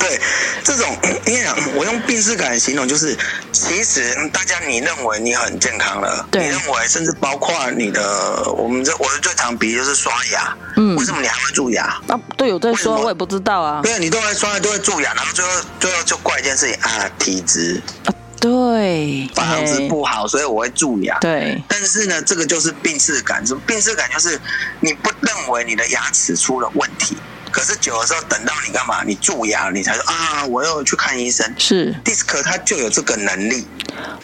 [0.00, 0.20] 对，
[0.64, 0.96] 这种
[1.26, 3.16] 因为我用病视感形容，就是
[3.52, 11.84] 其实大家你认为你很健康了，你认为甚至包括你的，我们这我的最常比就是刷牙，嗯，为什么你还会蛀牙？
[12.08, 13.80] 啊，对，有在说，我也不知道啊。
[13.82, 17.82] 对，你都会刷，都会蛀牙，然后最后最后就怪一件事情啊，体质。
[18.40, 21.16] 对，房子不好，所以我会蛀牙。
[21.20, 23.44] 对，但是呢，这个就是病视感。
[23.64, 24.10] 病视感？
[24.12, 24.40] 就是
[24.80, 27.16] 你不认为你的牙齿出了问题，
[27.52, 29.02] 可是久的时候，等到你干嘛？
[29.04, 31.54] 你蛀牙，你才说啊，我要去看医生。
[31.58, 33.66] 是，DISC 它就有这个能力。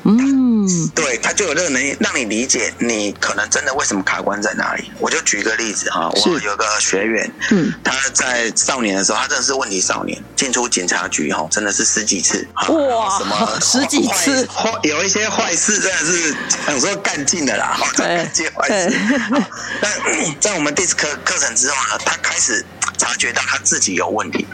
[0.04, 4.90] 嗯，对，他就有这个能力让你理解你可能真的为什么卡关在哪里。
[4.98, 16.34] 我就举一个例子哈，我有个学员，嗯，他在少年的时候，他真的是问题少年，进出警察局哈，真的是十几次，哇，什么十几次，坏有一些坏事真的是
[16.66, 18.98] 想说干尽的啦，干尽坏事。
[19.82, 19.88] 那
[20.40, 22.64] 在我们 DISC 课程之后呢，他开始
[22.98, 24.46] 察觉到他自己有问题。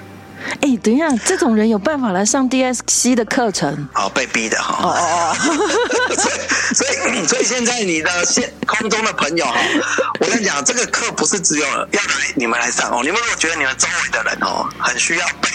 [0.61, 3.89] 哎，等一下，这种人有办法来上 DSC 的课程？
[3.95, 4.79] 哦，被逼的哈。
[4.83, 5.37] 哦哦哦。
[6.75, 9.59] 所以，所以，所以现在你的现空中的朋友哈，
[10.21, 13.01] 我跟你讲，这个课不是只有要来你们来上哦。
[13.03, 15.49] 你们如果觉得你们周围的人哦很需要被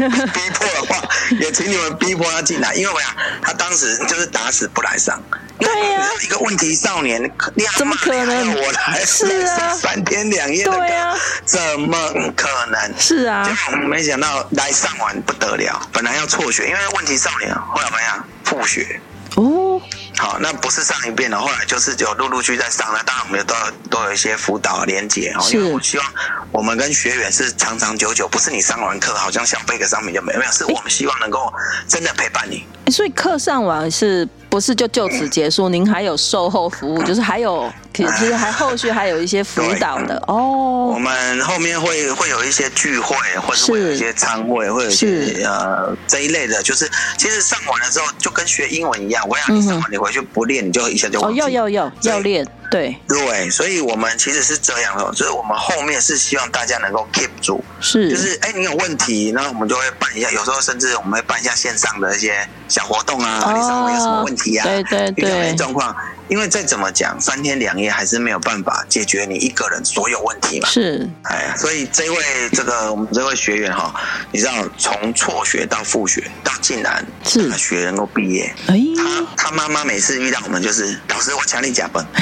[0.08, 1.02] 逼迫的话，
[1.38, 3.10] 也请你们逼迫他进来，因为我想
[3.42, 5.22] 他当时就是打死不来上。
[5.60, 7.30] 对呀，一个问题少年，
[7.76, 8.54] 怎么可能？
[8.54, 11.96] 我来是啊，三天两夜的对啊，怎么
[12.36, 12.98] 可能？
[12.98, 13.46] 是啊，
[13.88, 18.24] 没想到来上完不得了，本来要辍学，因为问题少年后来怎么样？
[18.44, 19.00] 复学
[19.36, 19.80] 哦。
[20.18, 23.00] 好，那不是上一遍了，后来就是就陆陆续在上了。
[23.06, 23.54] 当然，我们都
[23.88, 26.06] 都有一些辅导连接哦，因为我希望
[26.52, 31.50] 我们跟学员是长长久久，不是你上完课好像想背个商品就没有，没有，是我们希望能够
[31.88, 32.66] 真的陪伴你。
[32.90, 34.28] 所以课上完是。
[34.50, 35.68] 不是就就此结束？
[35.68, 40.92] 您还有售后服务，就是还有，其实还后续还有一些辅导的 哦。
[40.92, 46.60] 我们后面会会有一些聚会，或者会有一些餐会，会有一些呃这一类的。
[46.64, 51.38] 就是其实上完了之后，就跟学英文一样，我想你上完你回去不练，你就一下就忘记。
[51.38, 52.44] 要要要要练。
[52.70, 64.64] 对对，所以我们其实是这样的，就是我们后面是希望大家能够 keep 住，是，就是哎，你有问题，那我们就会办一下，有时候甚至我们会办一下线上的一些小活动啊，你上面有什么问题啊？
[64.64, 65.94] 对对对，状况。
[66.30, 70.68] 因为再怎么讲，三天两夜还是没有办法解决你一个人所有问题嘛。
[70.68, 72.18] 是，哎，所以这位
[72.52, 73.92] 这个我们这位学员哈，
[74.30, 77.50] 你知道从辍学到复学到竟然是。
[77.58, 82.02] 学能够毕业，哎，他他妈妈每次遇到我们就是老师我强力假崩，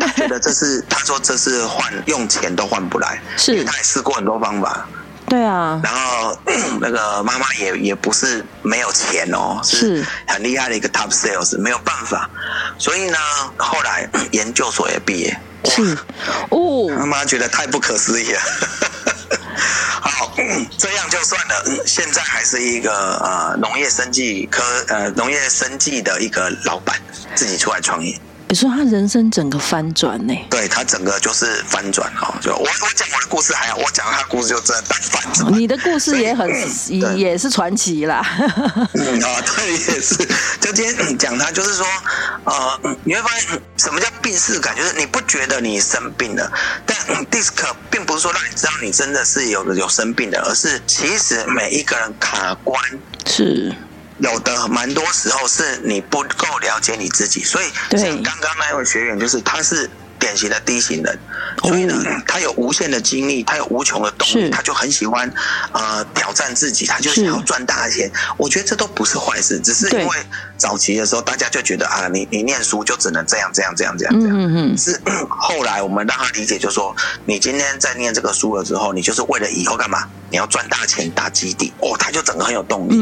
[0.00, 4.86] 他觉得这是他说这是换用钱都换不来，是，他也试过很多方法。
[5.26, 6.38] 对啊，然后
[6.80, 12.28] 那个妈妈也也不是没有钱哦，是很厉害的一个 top sales，没有办法，
[12.78, 13.18] 所以呢，
[13.56, 15.96] 后来研究所也毕业，是。
[16.50, 18.40] 哦，妈妈觉得太不可思议了，
[20.00, 20.32] 好，
[20.78, 27.00] 这样就算了，现在还是一个呃农业生技科呃农业生技的一个老板，
[27.34, 28.20] 自己出来创业。
[28.46, 30.34] 你说他人生整个翻转呢？
[30.50, 35.52] 对他整个就是翻转哈，就我我讲我的故事还好，我讲他故事就真的大翻转。
[35.52, 36.48] 你的故事也很
[37.18, 38.22] 也是传奇啦。
[38.94, 40.16] 嗯啊，对，也是。
[40.60, 41.86] 就今天讲他，就是说，
[42.44, 46.52] 呃，你会发现什么叫病逝感，就是你不觉得你生病了，
[46.86, 47.50] 但 DISC
[47.90, 52.80] 并不是说让你知道你真的是有有生病的，而是其实每一个人卡关
[53.26, 53.74] 是。
[54.18, 59.90] 有的蛮多时候是你不够了解你自己，所以像刚刚那位学员，就是他是。
[60.24, 61.18] 典型的低型人，
[61.62, 61.94] 所以呢，
[62.26, 65.30] 他有无限的精力，他有无穷的动力，他就很喜欢
[65.72, 68.10] 呃挑战自己，他就想要赚大钱。
[68.38, 70.16] 我觉得这都不是坏事，只是因为
[70.56, 74.78] 早期的时候大家就觉得啊，你你念书就只能这样这样这样这样这样。
[74.78, 80.08] 是 后来我们让他理解，就说你今天在念这个书了之后，你就是为了以后干嘛？
[80.30, 82.96] 你要赚大钱打基地哦，他就整个很有动力。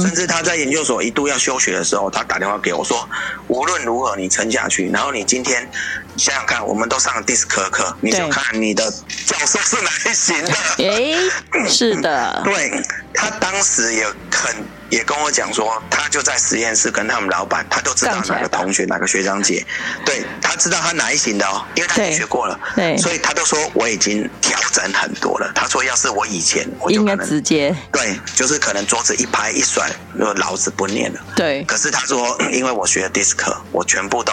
[0.00, 3.06] 甚至他在研究所一度要休学的时候，他打电话给我说，
[3.46, 5.68] 无论如何你撑下去，然后你今天
[6.16, 6.61] 想想看。
[6.64, 8.90] 我们都上了 DISC 课，你就看你的
[9.26, 10.52] 教授是哪一型的。
[10.88, 12.40] 哎，是的。
[12.44, 12.82] 对
[13.14, 14.54] 他当时也很
[14.90, 19.64] 也跟我讲说，他就在实验室跟他们老板，他都知道哪个同学哪个学长姐，
[20.04, 25.50] 对他知道他哪一型的哦，因为他也学过了，对，所以他都说我已经调整很多了。
[25.54, 29.90] 他说要是我以前，我就可能直接对，就是可能桌子一拍一甩，
[30.36, 31.20] 老子不念了。
[31.36, 34.32] 对，可是他说， 因为我学了 DISC，我全部都。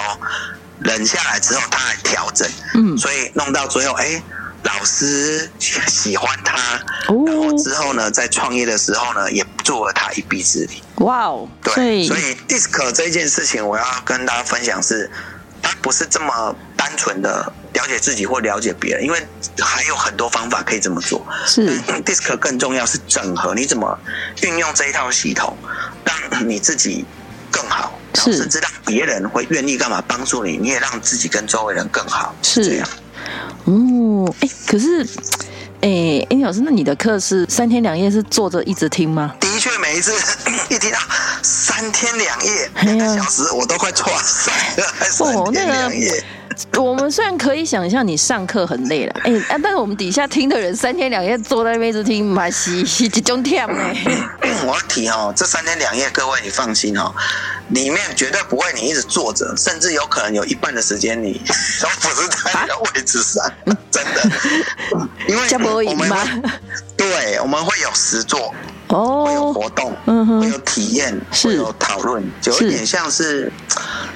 [0.79, 4.21] 忍下来之后，他来调整，嗯，所以弄到最后，哎，
[4.63, 5.49] 老师
[5.87, 6.57] 喜欢他，
[7.25, 10.81] 然后之后呢，在创业的时候呢，也助了他一臂之力。
[10.97, 15.09] 哇哦，对，所以 DISC 这一件事情，我要跟大家分享是，
[15.61, 19.27] 他不是这么单纯的了解自己或了解别人，因为
[19.59, 21.25] 还有很多方法可以这么做。
[21.45, 23.97] 是 DISC 更重要是整合，你怎么
[24.43, 25.57] 运用这一套系统，
[26.03, 27.05] 让你自己
[27.59, 32.87] 更好，甚至让别人会愿意干嘛帮助你，你也让自己跟周围人更好，是这样。
[33.65, 35.05] 哦，哎，可是，
[35.81, 39.35] 哎，哎，老师，那你的课是三天两夜是坐着一直听吗？
[39.59, 40.13] 的确，每一次
[40.73, 40.97] 一听到
[41.43, 45.35] 三天两夜两个小时，我都快错死了。
[45.35, 45.91] 哦，那个。
[46.77, 53.75] 我们虽然可以想象你上课很累了，哎啊，但是我们底下听的人三天两夜坐在那边一直听，马西集中跳呢。
[54.65, 57.13] 我要提哦，这三天两夜，各位你放心哦，
[57.69, 61.33] 里面绝对不会你一直坐着，甚至有可能有一半的时间你
[61.81, 63.51] 都不是在的位置上，
[63.91, 64.29] 真的。
[65.27, 66.09] 因为我们
[66.97, 68.53] 对，我们会有实作
[68.89, 73.51] 哦，会有活动，嗯会有体验，会有讨论，就有点像是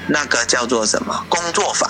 [0.08, 1.90] 那个叫做什么工作坊。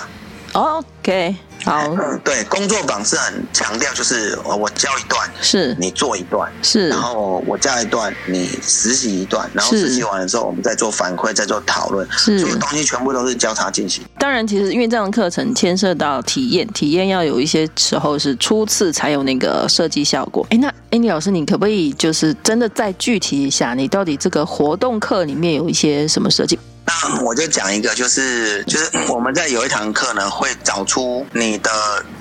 [0.52, 14.04] OK，好，对，工作坊是很强调，就是我教一段，是你做一段，是，然后我教一段，你实习一段，然后实习完了之后，我们再做反馈，再做讨论，是，所有东西全部都是交叉进行。
[14.18, 20.46] 当然，其实因为这样的课程牵涉到体验，体验要有一些时候是初次才有那个设计效果。
[20.50, 26.58] 哎，那 Andy 老师，你可不可以就是真的再具体一下，你到底这个活动课里面有一些什么设计？
[26.86, 31.70] 那我就讲一个，就是就是我们在有一堂课呢，会找出你的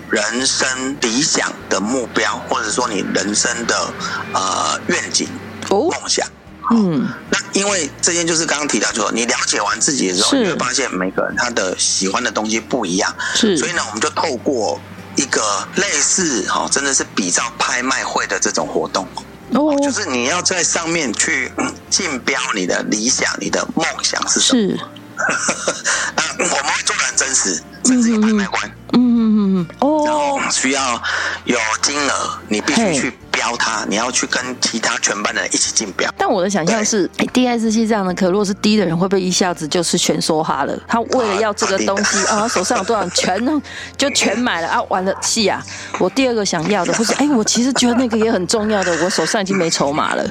[0.09, 3.93] 人生理想的目标，或者说你人生的
[4.33, 5.27] 呃愿景、
[5.69, 6.25] 梦想。
[6.71, 13.13] 嗯，那因为这件就是刚刚提到，就你了解完自己的时候，你会发现每个人他的喜欢的东西不一样。
[13.35, 14.79] 是，所以呢，我们就透过
[15.17, 19.05] 一个类似哈，真的是比照拍卖会的这种活动。
[19.53, 21.51] 哦，就是你要在上面去
[21.89, 24.77] 竞标你的理想、你的梦想是什么？
[24.77, 24.79] 是，
[26.15, 28.69] 那我们会做的很真实，甚至有拍卖官。
[28.93, 31.01] 嗯嗯嗯哦，然后需要
[31.45, 33.13] 有金额，你必须去。
[33.43, 36.09] 标他，你要去跟其他全班的人一起竞标。
[36.17, 40.79] 但我的想象是，DSC 这样的课，如果是低的人，会不会一下子就是全梭哈了？
[40.87, 43.61] 他为了要这个东西 啊，手上有多少，全
[43.97, 44.81] 就全买了啊！
[44.83, 45.61] 完了，戏啊！
[45.99, 50.23] 我第二个想要的，或是哎，我其实觉得那个也很重要的，我手上已经没筹码了。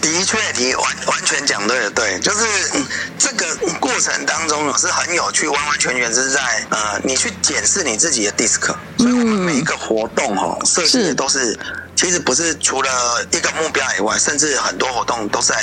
[0.00, 2.46] 的确，你完完全讲对了，对，就是
[3.18, 3.44] 这个
[3.80, 6.40] 过程当中是很有趣，完完全全是在
[6.70, 11.58] 呃，你去检视你自己的 DISC，所以我们每一个活动哈设计的都是，
[12.00, 12.90] 其实不是除了
[13.30, 15.54] 一个目标以外，甚至很多活动都在。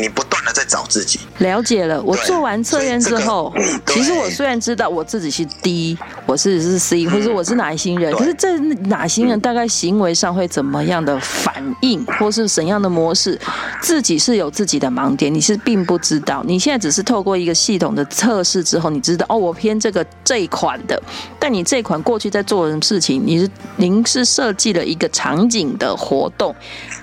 [0.00, 2.02] 你不断的在找自己，了解了。
[2.02, 3.52] 我做完测验之后，
[3.86, 13.38] 其实我虽然知道我自己是 D，我是是 C，或者我是哪一星人，可是这哪型人大概行为上会怎么样的反应，或是怎样的模式，
[13.80, 16.42] 自己是有自己的盲点，你是并不知道。
[16.46, 21.00] 你现在只是透过一个系统的测试之后，你知道哦，我偏这个这一款的。
[21.38, 26.54] 但你这款过去在做什么事情，你是您是设计了一个场景的活动，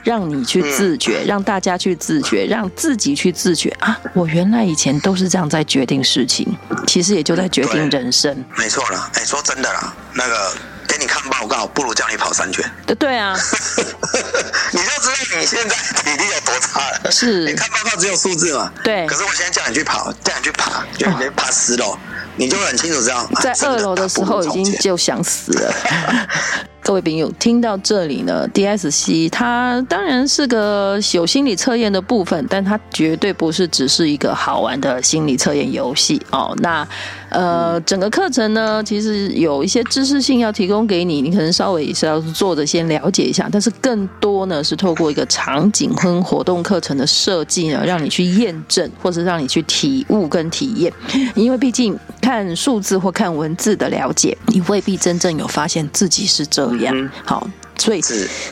[0.03, 2.69] 让你去自觉，让大家去自觉，让。
[2.81, 3.95] 自己去自觉啊！
[4.15, 6.57] 我原来以前都是这样在决定事情，
[6.87, 8.43] 其实也就在决定人生。
[8.57, 10.51] 没错啦，哎，说真的啦，那个
[10.87, 12.67] 给你看报告，不如叫你跑三圈。
[12.87, 13.37] 对对啊，
[14.73, 17.11] 你就知道你现在体力有多差了。
[17.11, 18.73] 是，你看报告只有数字嘛？
[18.83, 19.05] 对。
[19.05, 21.95] 可是我现在叫你去跑，叫你去爬，就你爬十楼，
[22.35, 25.73] 你就很清楚知道，在二楼的时候已经就想死了。
[26.91, 36.53] 各位朋友，听到这里呢，DSC 它当然是个有心理测验的部分，但它绝对不是只是一个好玩的心理测验游戏哦。
[36.57, 36.85] 那
[37.31, 50.91] 呃，整个课程呢，其实有一些知识性要提供给你，你可能稍微也是要做着先了解一下，但是更多呢是透过一个场景跟活动课程的设计呢，让你去验证或者让你去体悟跟体验，
[51.33, 56.69] 因为毕竟看数字或看文字的了解，你未必真正有发现自己是这。
[56.81, 57.47] 样好。
[57.81, 58.01] 所以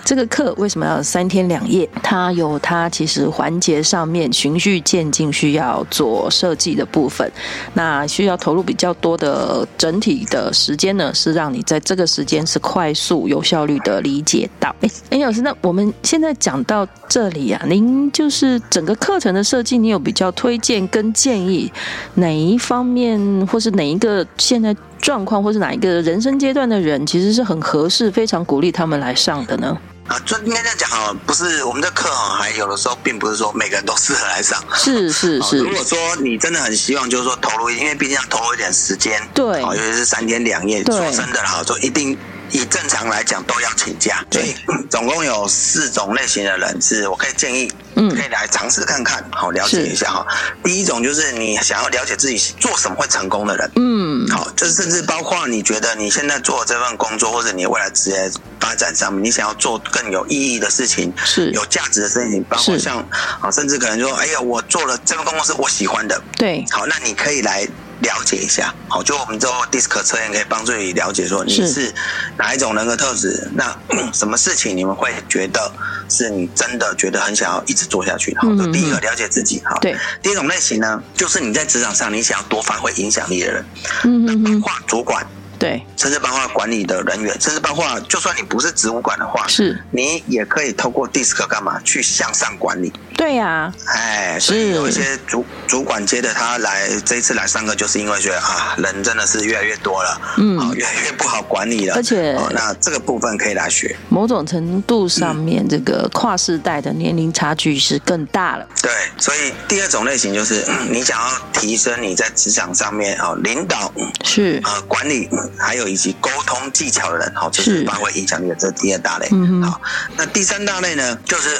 [0.03, 1.87] 这个课为什么要三天两夜？
[2.01, 7.31] 它有它其实环节上面循序渐进需要做设计的部分，
[7.75, 14.75] 那需要投入比较多的整体的时间呢，是让你在这个时间是快速有效率的理解到。
[14.81, 21.71] 哎，林，老师，那我们现在讲到这里啊，您就是整个课程的设计，你有比较推荐跟建议
[22.15, 29.13] 哪一方面，或是哪一个现在状况，或是哪一个人生阶段的人，其实是很合适，非常鼓励他们来。
[29.19, 29.77] 上的呢？
[30.07, 34.57] 啊，就应该这样讲啊，不是我们的课啊，还有的时候并不是说每个人都适合来上。
[34.73, 35.57] 是是 是。
[35.57, 42.17] 如果说你真的很希望，就是说投入，因为毕竟要投入一点时间，对，尤其是三天两夜，说真的啦，就一定
[42.51, 44.55] 以正常来讲都要请假，所以
[44.89, 50.25] 总共有四种类型的人，是我可以建议，嗯，可以来尝试看看，好了解一下哈。
[50.63, 61.51] 第一种就是你想要了解自己做什么会成功的人，嗯，好，就是甚至包括你觉得你现在做这份工作或者你未来职业发展上面，你想要做更有意义的事情，是。
[61.51, 62.97] 有价值的事情，包括像
[63.41, 67.67] 啊，甚至可能说，哎呀，我做了这份工作是我喜欢的，对，好，那你可以来。
[68.01, 71.93] 了解一下，好，就我们做 DISC 测验可以帮助你了解说你是
[72.37, 73.77] 哪一种人格特质，那
[74.13, 75.71] 什么事情你们会觉得
[76.07, 78.41] 是你真的觉得很想要一直做下去的。
[78.41, 79.95] 好，第一个了解自己，好，对。
[80.21, 83.65] 第一种类型呢，就是你在职场上你想要多发挥影响力的人，
[84.03, 85.25] 嗯嗯嗯，包括主管。
[85.59, 92.93] 对，甚至包括管理的人员，甚至包括就算你不是职务管的话，是，你也可以透过 DISC 干嘛去向上管理？
[93.19, 103.93] 对呀，哎，所以有一些主主管接的他来这一次来上课，就是因为觉得啊，人真的是越来越多了，嗯，越来越不好管理了，而且那这个部分可以来学。
[104.07, 108.65] 某种程度上面，这个跨世代的年龄差距是更大了。
[108.81, 113.91] 对，所以第二种类型就是你想要提升你在职场上面哦，领导
[114.23, 115.29] 是啊，管理。
[115.57, 119.27] 还有以及沟通技巧的人，好，这是发挥影响力的这第二大类。
[119.31, 119.81] 嗯好，
[120.15, 121.59] 那第三大类呢，就是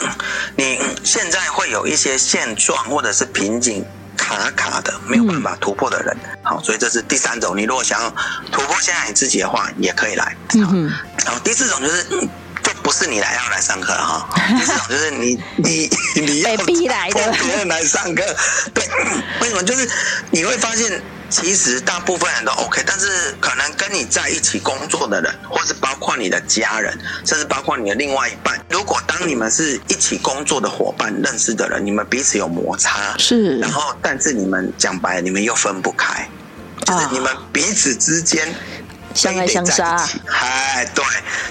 [0.55, 3.86] 你现在会有一些现状或者是瓶颈
[4.16, 6.16] 卡卡的，没有办法突破的人。
[6.43, 7.58] 好，所以这是第三种。
[7.58, 8.10] 你如果想要
[8.52, 10.36] 突破现在你自己的话，也可以来。
[10.54, 10.91] 嗯
[11.26, 12.04] 然后第四种就是，
[12.64, 14.30] 就不是你来要来上课了哈。
[14.58, 15.89] 第四种就是你你
[16.22, 18.24] 你要逼来的别人来上课。
[18.74, 18.88] 对，
[19.41, 19.64] 为什么？
[19.64, 19.89] 就是
[20.32, 21.02] 你会发现。
[21.30, 23.07] 其实大部分人都 OK，但是
[23.39, 36.27] 可能跟你在一起工作的人，或是包括你的家人，甚至包括你的另外一半，如果当你们是一起工作的伙伴、认识的人，你们彼此有摩擦，是，然后但是你们讲白，你们又分不开，
[36.86, 38.53] 就是你们彼此之间
[39.13, 41.03] 相爱相杀，哎，对，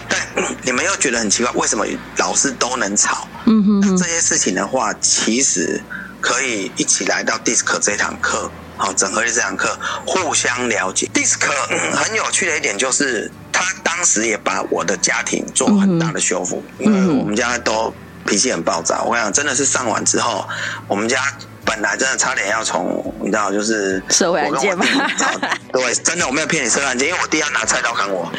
[0.09, 0.21] 但
[0.63, 3.29] 你们又觉得很奇怪，为什么老是都能吵？
[3.47, 5.81] 嗯哼，这些事情的话，其实
[6.21, 8.51] 可以一起来到 DISC 这堂课。
[8.77, 11.11] 好，整合力这堂课互相了解。
[11.13, 11.37] DISC
[11.95, 17.93] 很有趣的一点就是，他当时也把我的家庭做很大的修复，因为我们家都
[18.25, 19.03] 脾气很暴躁。
[19.03, 20.49] 我想真的是上完之后，
[20.87, 21.21] 我们家
[21.65, 24.87] 本来真的差点要从你知道，就是社会案件嘛。
[25.73, 28.31] 对，真的我没有骗你社会案件，因为我弟要拿菜刀砍我。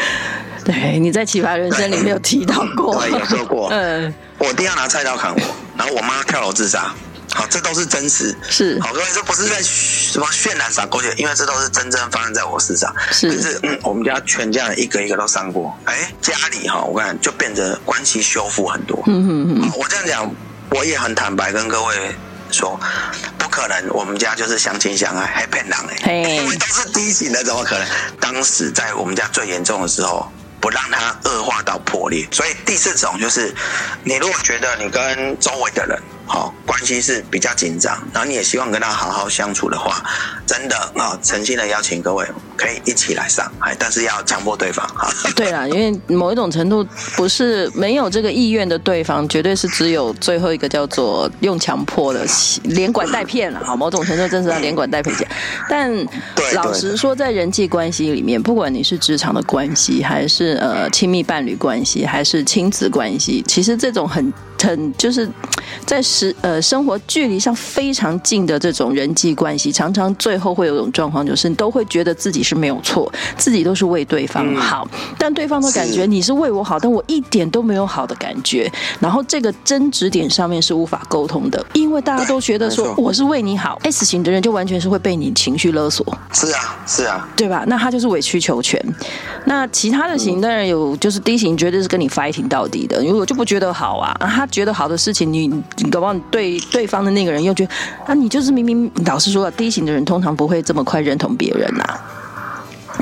[0.63, 3.67] 对，你在奇葩人生里面有提到过， 对，有说过。
[3.75, 5.41] 嗯，我弟要拿菜刀砍我，
[5.77, 6.93] 然后我妈跳楼自杀。
[7.34, 8.36] 好，这都是真实。
[8.49, 12.93] 是，好，各位，这不是在什么渲染撒狗血，因为这都是真正发生在我身上。
[13.11, 15.77] 是，但是，嗯，我们家全家人一个一个都上过。
[15.86, 19.01] 哎，家里哈，我看就变得关系修复很多。
[19.07, 19.71] 嗯嗯嗯。
[19.77, 20.36] 我这样讲，
[20.71, 22.15] 我也很坦白跟各位
[22.51, 22.80] 说，
[23.38, 27.88] 不可能，我们家就是相亲相爱，还骗人哎，因为都是低型的，怎么可能？
[28.19, 30.32] 当时在我们家最严重的时候。
[30.61, 33.55] 不让它恶化到破裂，所以第四种就是，
[34.03, 35.97] 你如果觉得你跟周围的人
[36.32, 40.03] 好关系是比较紧张，然后你也希望跟他好好相处的话，
[40.45, 42.23] 真的啊，诚心的邀请各位
[42.55, 45.11] 可以一起来上，哎，但是要强迫对方哈。
[45.36, 52.23] 对啦，因为某一种程度不是没有这个意愿的对方，绝对是只有最后一个叫做用强迫的
[52.63, 53.59] 连管带骗了。
[53.65, 55.27] 好，某种程度真是要连管带骗讲。
[55.67, 55.91] 但
[56.53, 64.32] 老实说，在人际关系里面，不管你是职场的关系还是呃，亲密伴侣关系还是亲子关系，其实这种很
[64.62, 65.30] 很就是
[65.86, 74.88] 在时呃生活距离上非常近的这种人际关系，常常最后会有一种状况，就是你都会觉得自己是没有错，自己都是为对方好，
[75.18, 87.64] 但对方都感觉你是为我好，但我一点都没有好的感觉，然后这个争执点上面是无法沟通的，因为大家都觉得说我是为你好，S 型的人就完全是会被你情绪勒索，是啊是啊，对吧？
[87.68, 88.84] 那他就是委曲求全，
[89.45, 90.39] 那其他的型。
[90.39, 94.16] 当然有，就是 D 型绝对是跟你 fighting 到底的，因为我就不觉得好啊。
[94.22, 97.71] 他觉得好的事情，你你搞不好对对方的那个人又觉得，
[98.05, 101.99] 啊，你就是明明老实说，D 型的人通常不会这么快认同别人呐，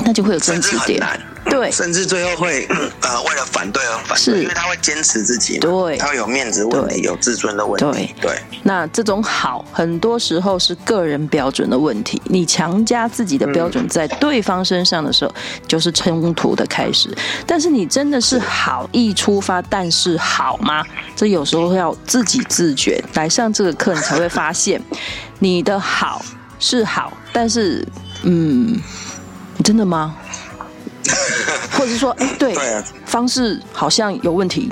[0.04, 1.02] 那就会有争执点。
[1.50, 2.66] 对，甚至最后会
[3.02, 8.38] 呃为了反对而反对，因为他会坚持自己，对，他会有面子问题，有自尊的问题，对。
[8.62, 12.20] 那这种好，很多时候是个人标准的问题。
[12.26, 15.34] 你强加自己的标准在对方身上的时候，
[15.66, 17.16] 就是冲突的开始。
[17.46, 20.84] 但是你真的是好意出发，但是好吗？
[21.16, 23.02] 这有时候要自己自觉。
[23.14, 24.80] 来上这个课，你才会发现，
[25.38, 26.22] 你的好
[26.58, 27.86] 是好，但是
[28.24, 28.78] 嗯，
[29.64, 30.14] 真的吗？
[31.72, 32.54] 或者说，哎，对，
[33.04, 34.70] 方式好像有问题，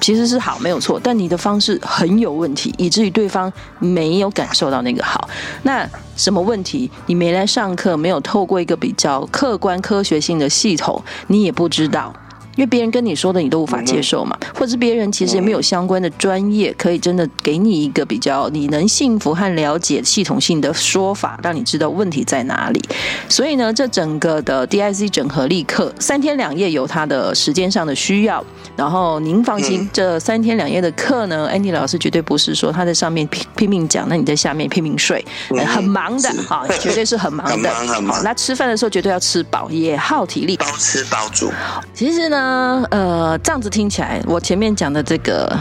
[0.00, 5.28] 其实是好，没有错，但你的方式很有问题，以至于对方没有感受到那个好。
[5.62, 6.90] 那什么问题？
[7.06, 12.14] 你没来上课，没有透过一个比较客观科学性的系统，你也不知道。
[12.56, 22.80] 因为别人跟你说的你都无法接受嘛，或者是别人其实也没有相关的专业可以真的给你一个比较你能信服和了解系统性的说法，让你知道问题在哪里。
[23.28, 28.44] 所以呢，这整个的 DIC 整合力课三天两夜有它的时间上的需要，
[28.76, 35.24] 然后您放心，这三天两夜的课呢，Andy 老师绝对不是说他在上面拼拼命讲，那你在下面拼命睡，
[35.66, 38.22] 很忙的哈，绝对是很忙的， 很忙很忙。
[38.22, 41.50] 那吃饭的时候绝对要吃饱，也耗体力，包吃包住。
[41.92, 42.43] 其实呢，
[42.90, 45.58] 呃，这样子听起来，我前面讲的这个。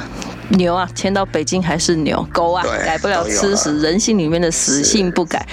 [0.50, 5.46] 牛啊，迁到北京还是牛；狗啊，改不了吃屎，人性里面的死性不改。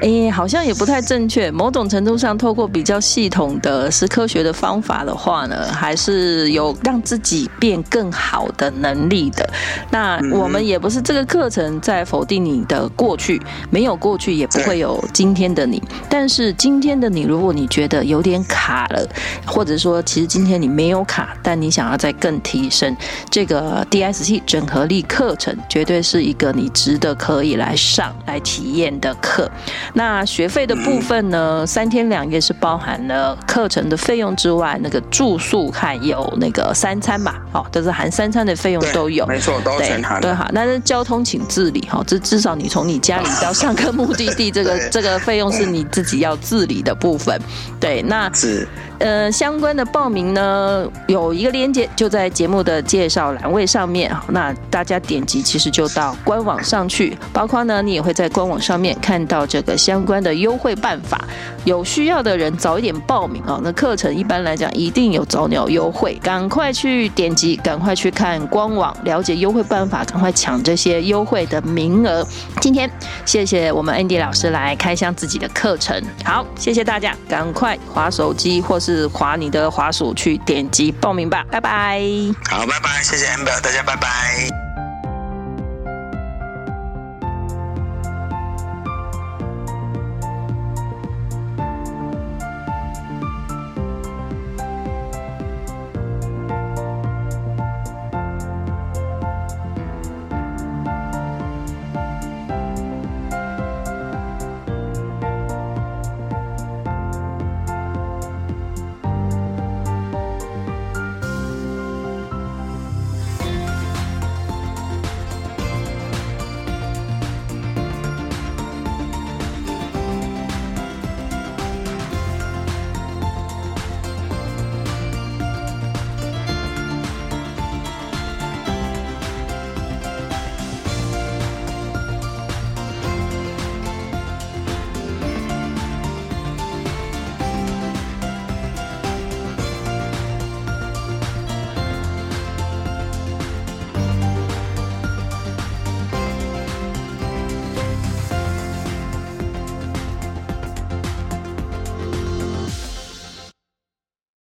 [0.00, 1.50] 哎，好像也不太正确。
[1.50, 9.48] 某种程度上，透过比较系统的、是科学的方法的话呢，还是有让自己变更好的能力的。
[9.90, 13.40] 那我们也不是这个课程在否定你的过去，
[13.70, 15.82] 没有过去也不会有今天的你。
[16.08, 19.08] 但是今天的你，如果你觉得有点卡了，
[19.46, 22.96] 或者说其实今天你没有卡，但你想要再更提升
[23.30, 23.84] 这个
[24.46, 29.50] 整合力课程绝对是一个你值得可以来上来体验的课。
[29.94, 31.66] 那学费的部分呢？
[31.66, 39.26] 三天两夜是包含了课程的费用之外，那个住宿还有那个三餐吧，哦，就是含三餐的费用都有。
[39.26, 40.20] 没错，都全含。
[40.20, 47.40] 对哈，那是交通请自理哈，这至少你从你家里到上课目的地，这个这个费用是你自己要自理的部分。
[47.78, 48.66] 对，那是。
[48.98, 61.24] 呃，相关的报名呢，有一个链接就在节目的介绍栏位上面那大家点击其实就到官网上去，包括呢，你也会在官网上面看到这个相关的优惠办法。
[61.64, 63.60] 有需要的人早一点报名哦。
[63.62, 72.26] 那课程一般来讲一定有早鸟优惠，赶快去点击，赶快去看官网了解优惠办法，赶快抢这些优惠的名额。
[72.60, 72.90] 今天
[73.24, 78.87] 谢谢我们 Andy 老师来开箱自己的课程，好，谢谢大家，赶快划手机或是。
[78.88, 82.00] 是划你的滑鼠去点击报名吧，拜拜。
[82.48, 84.57] 好，拜拜，谢谢 Amber，大家拜拜。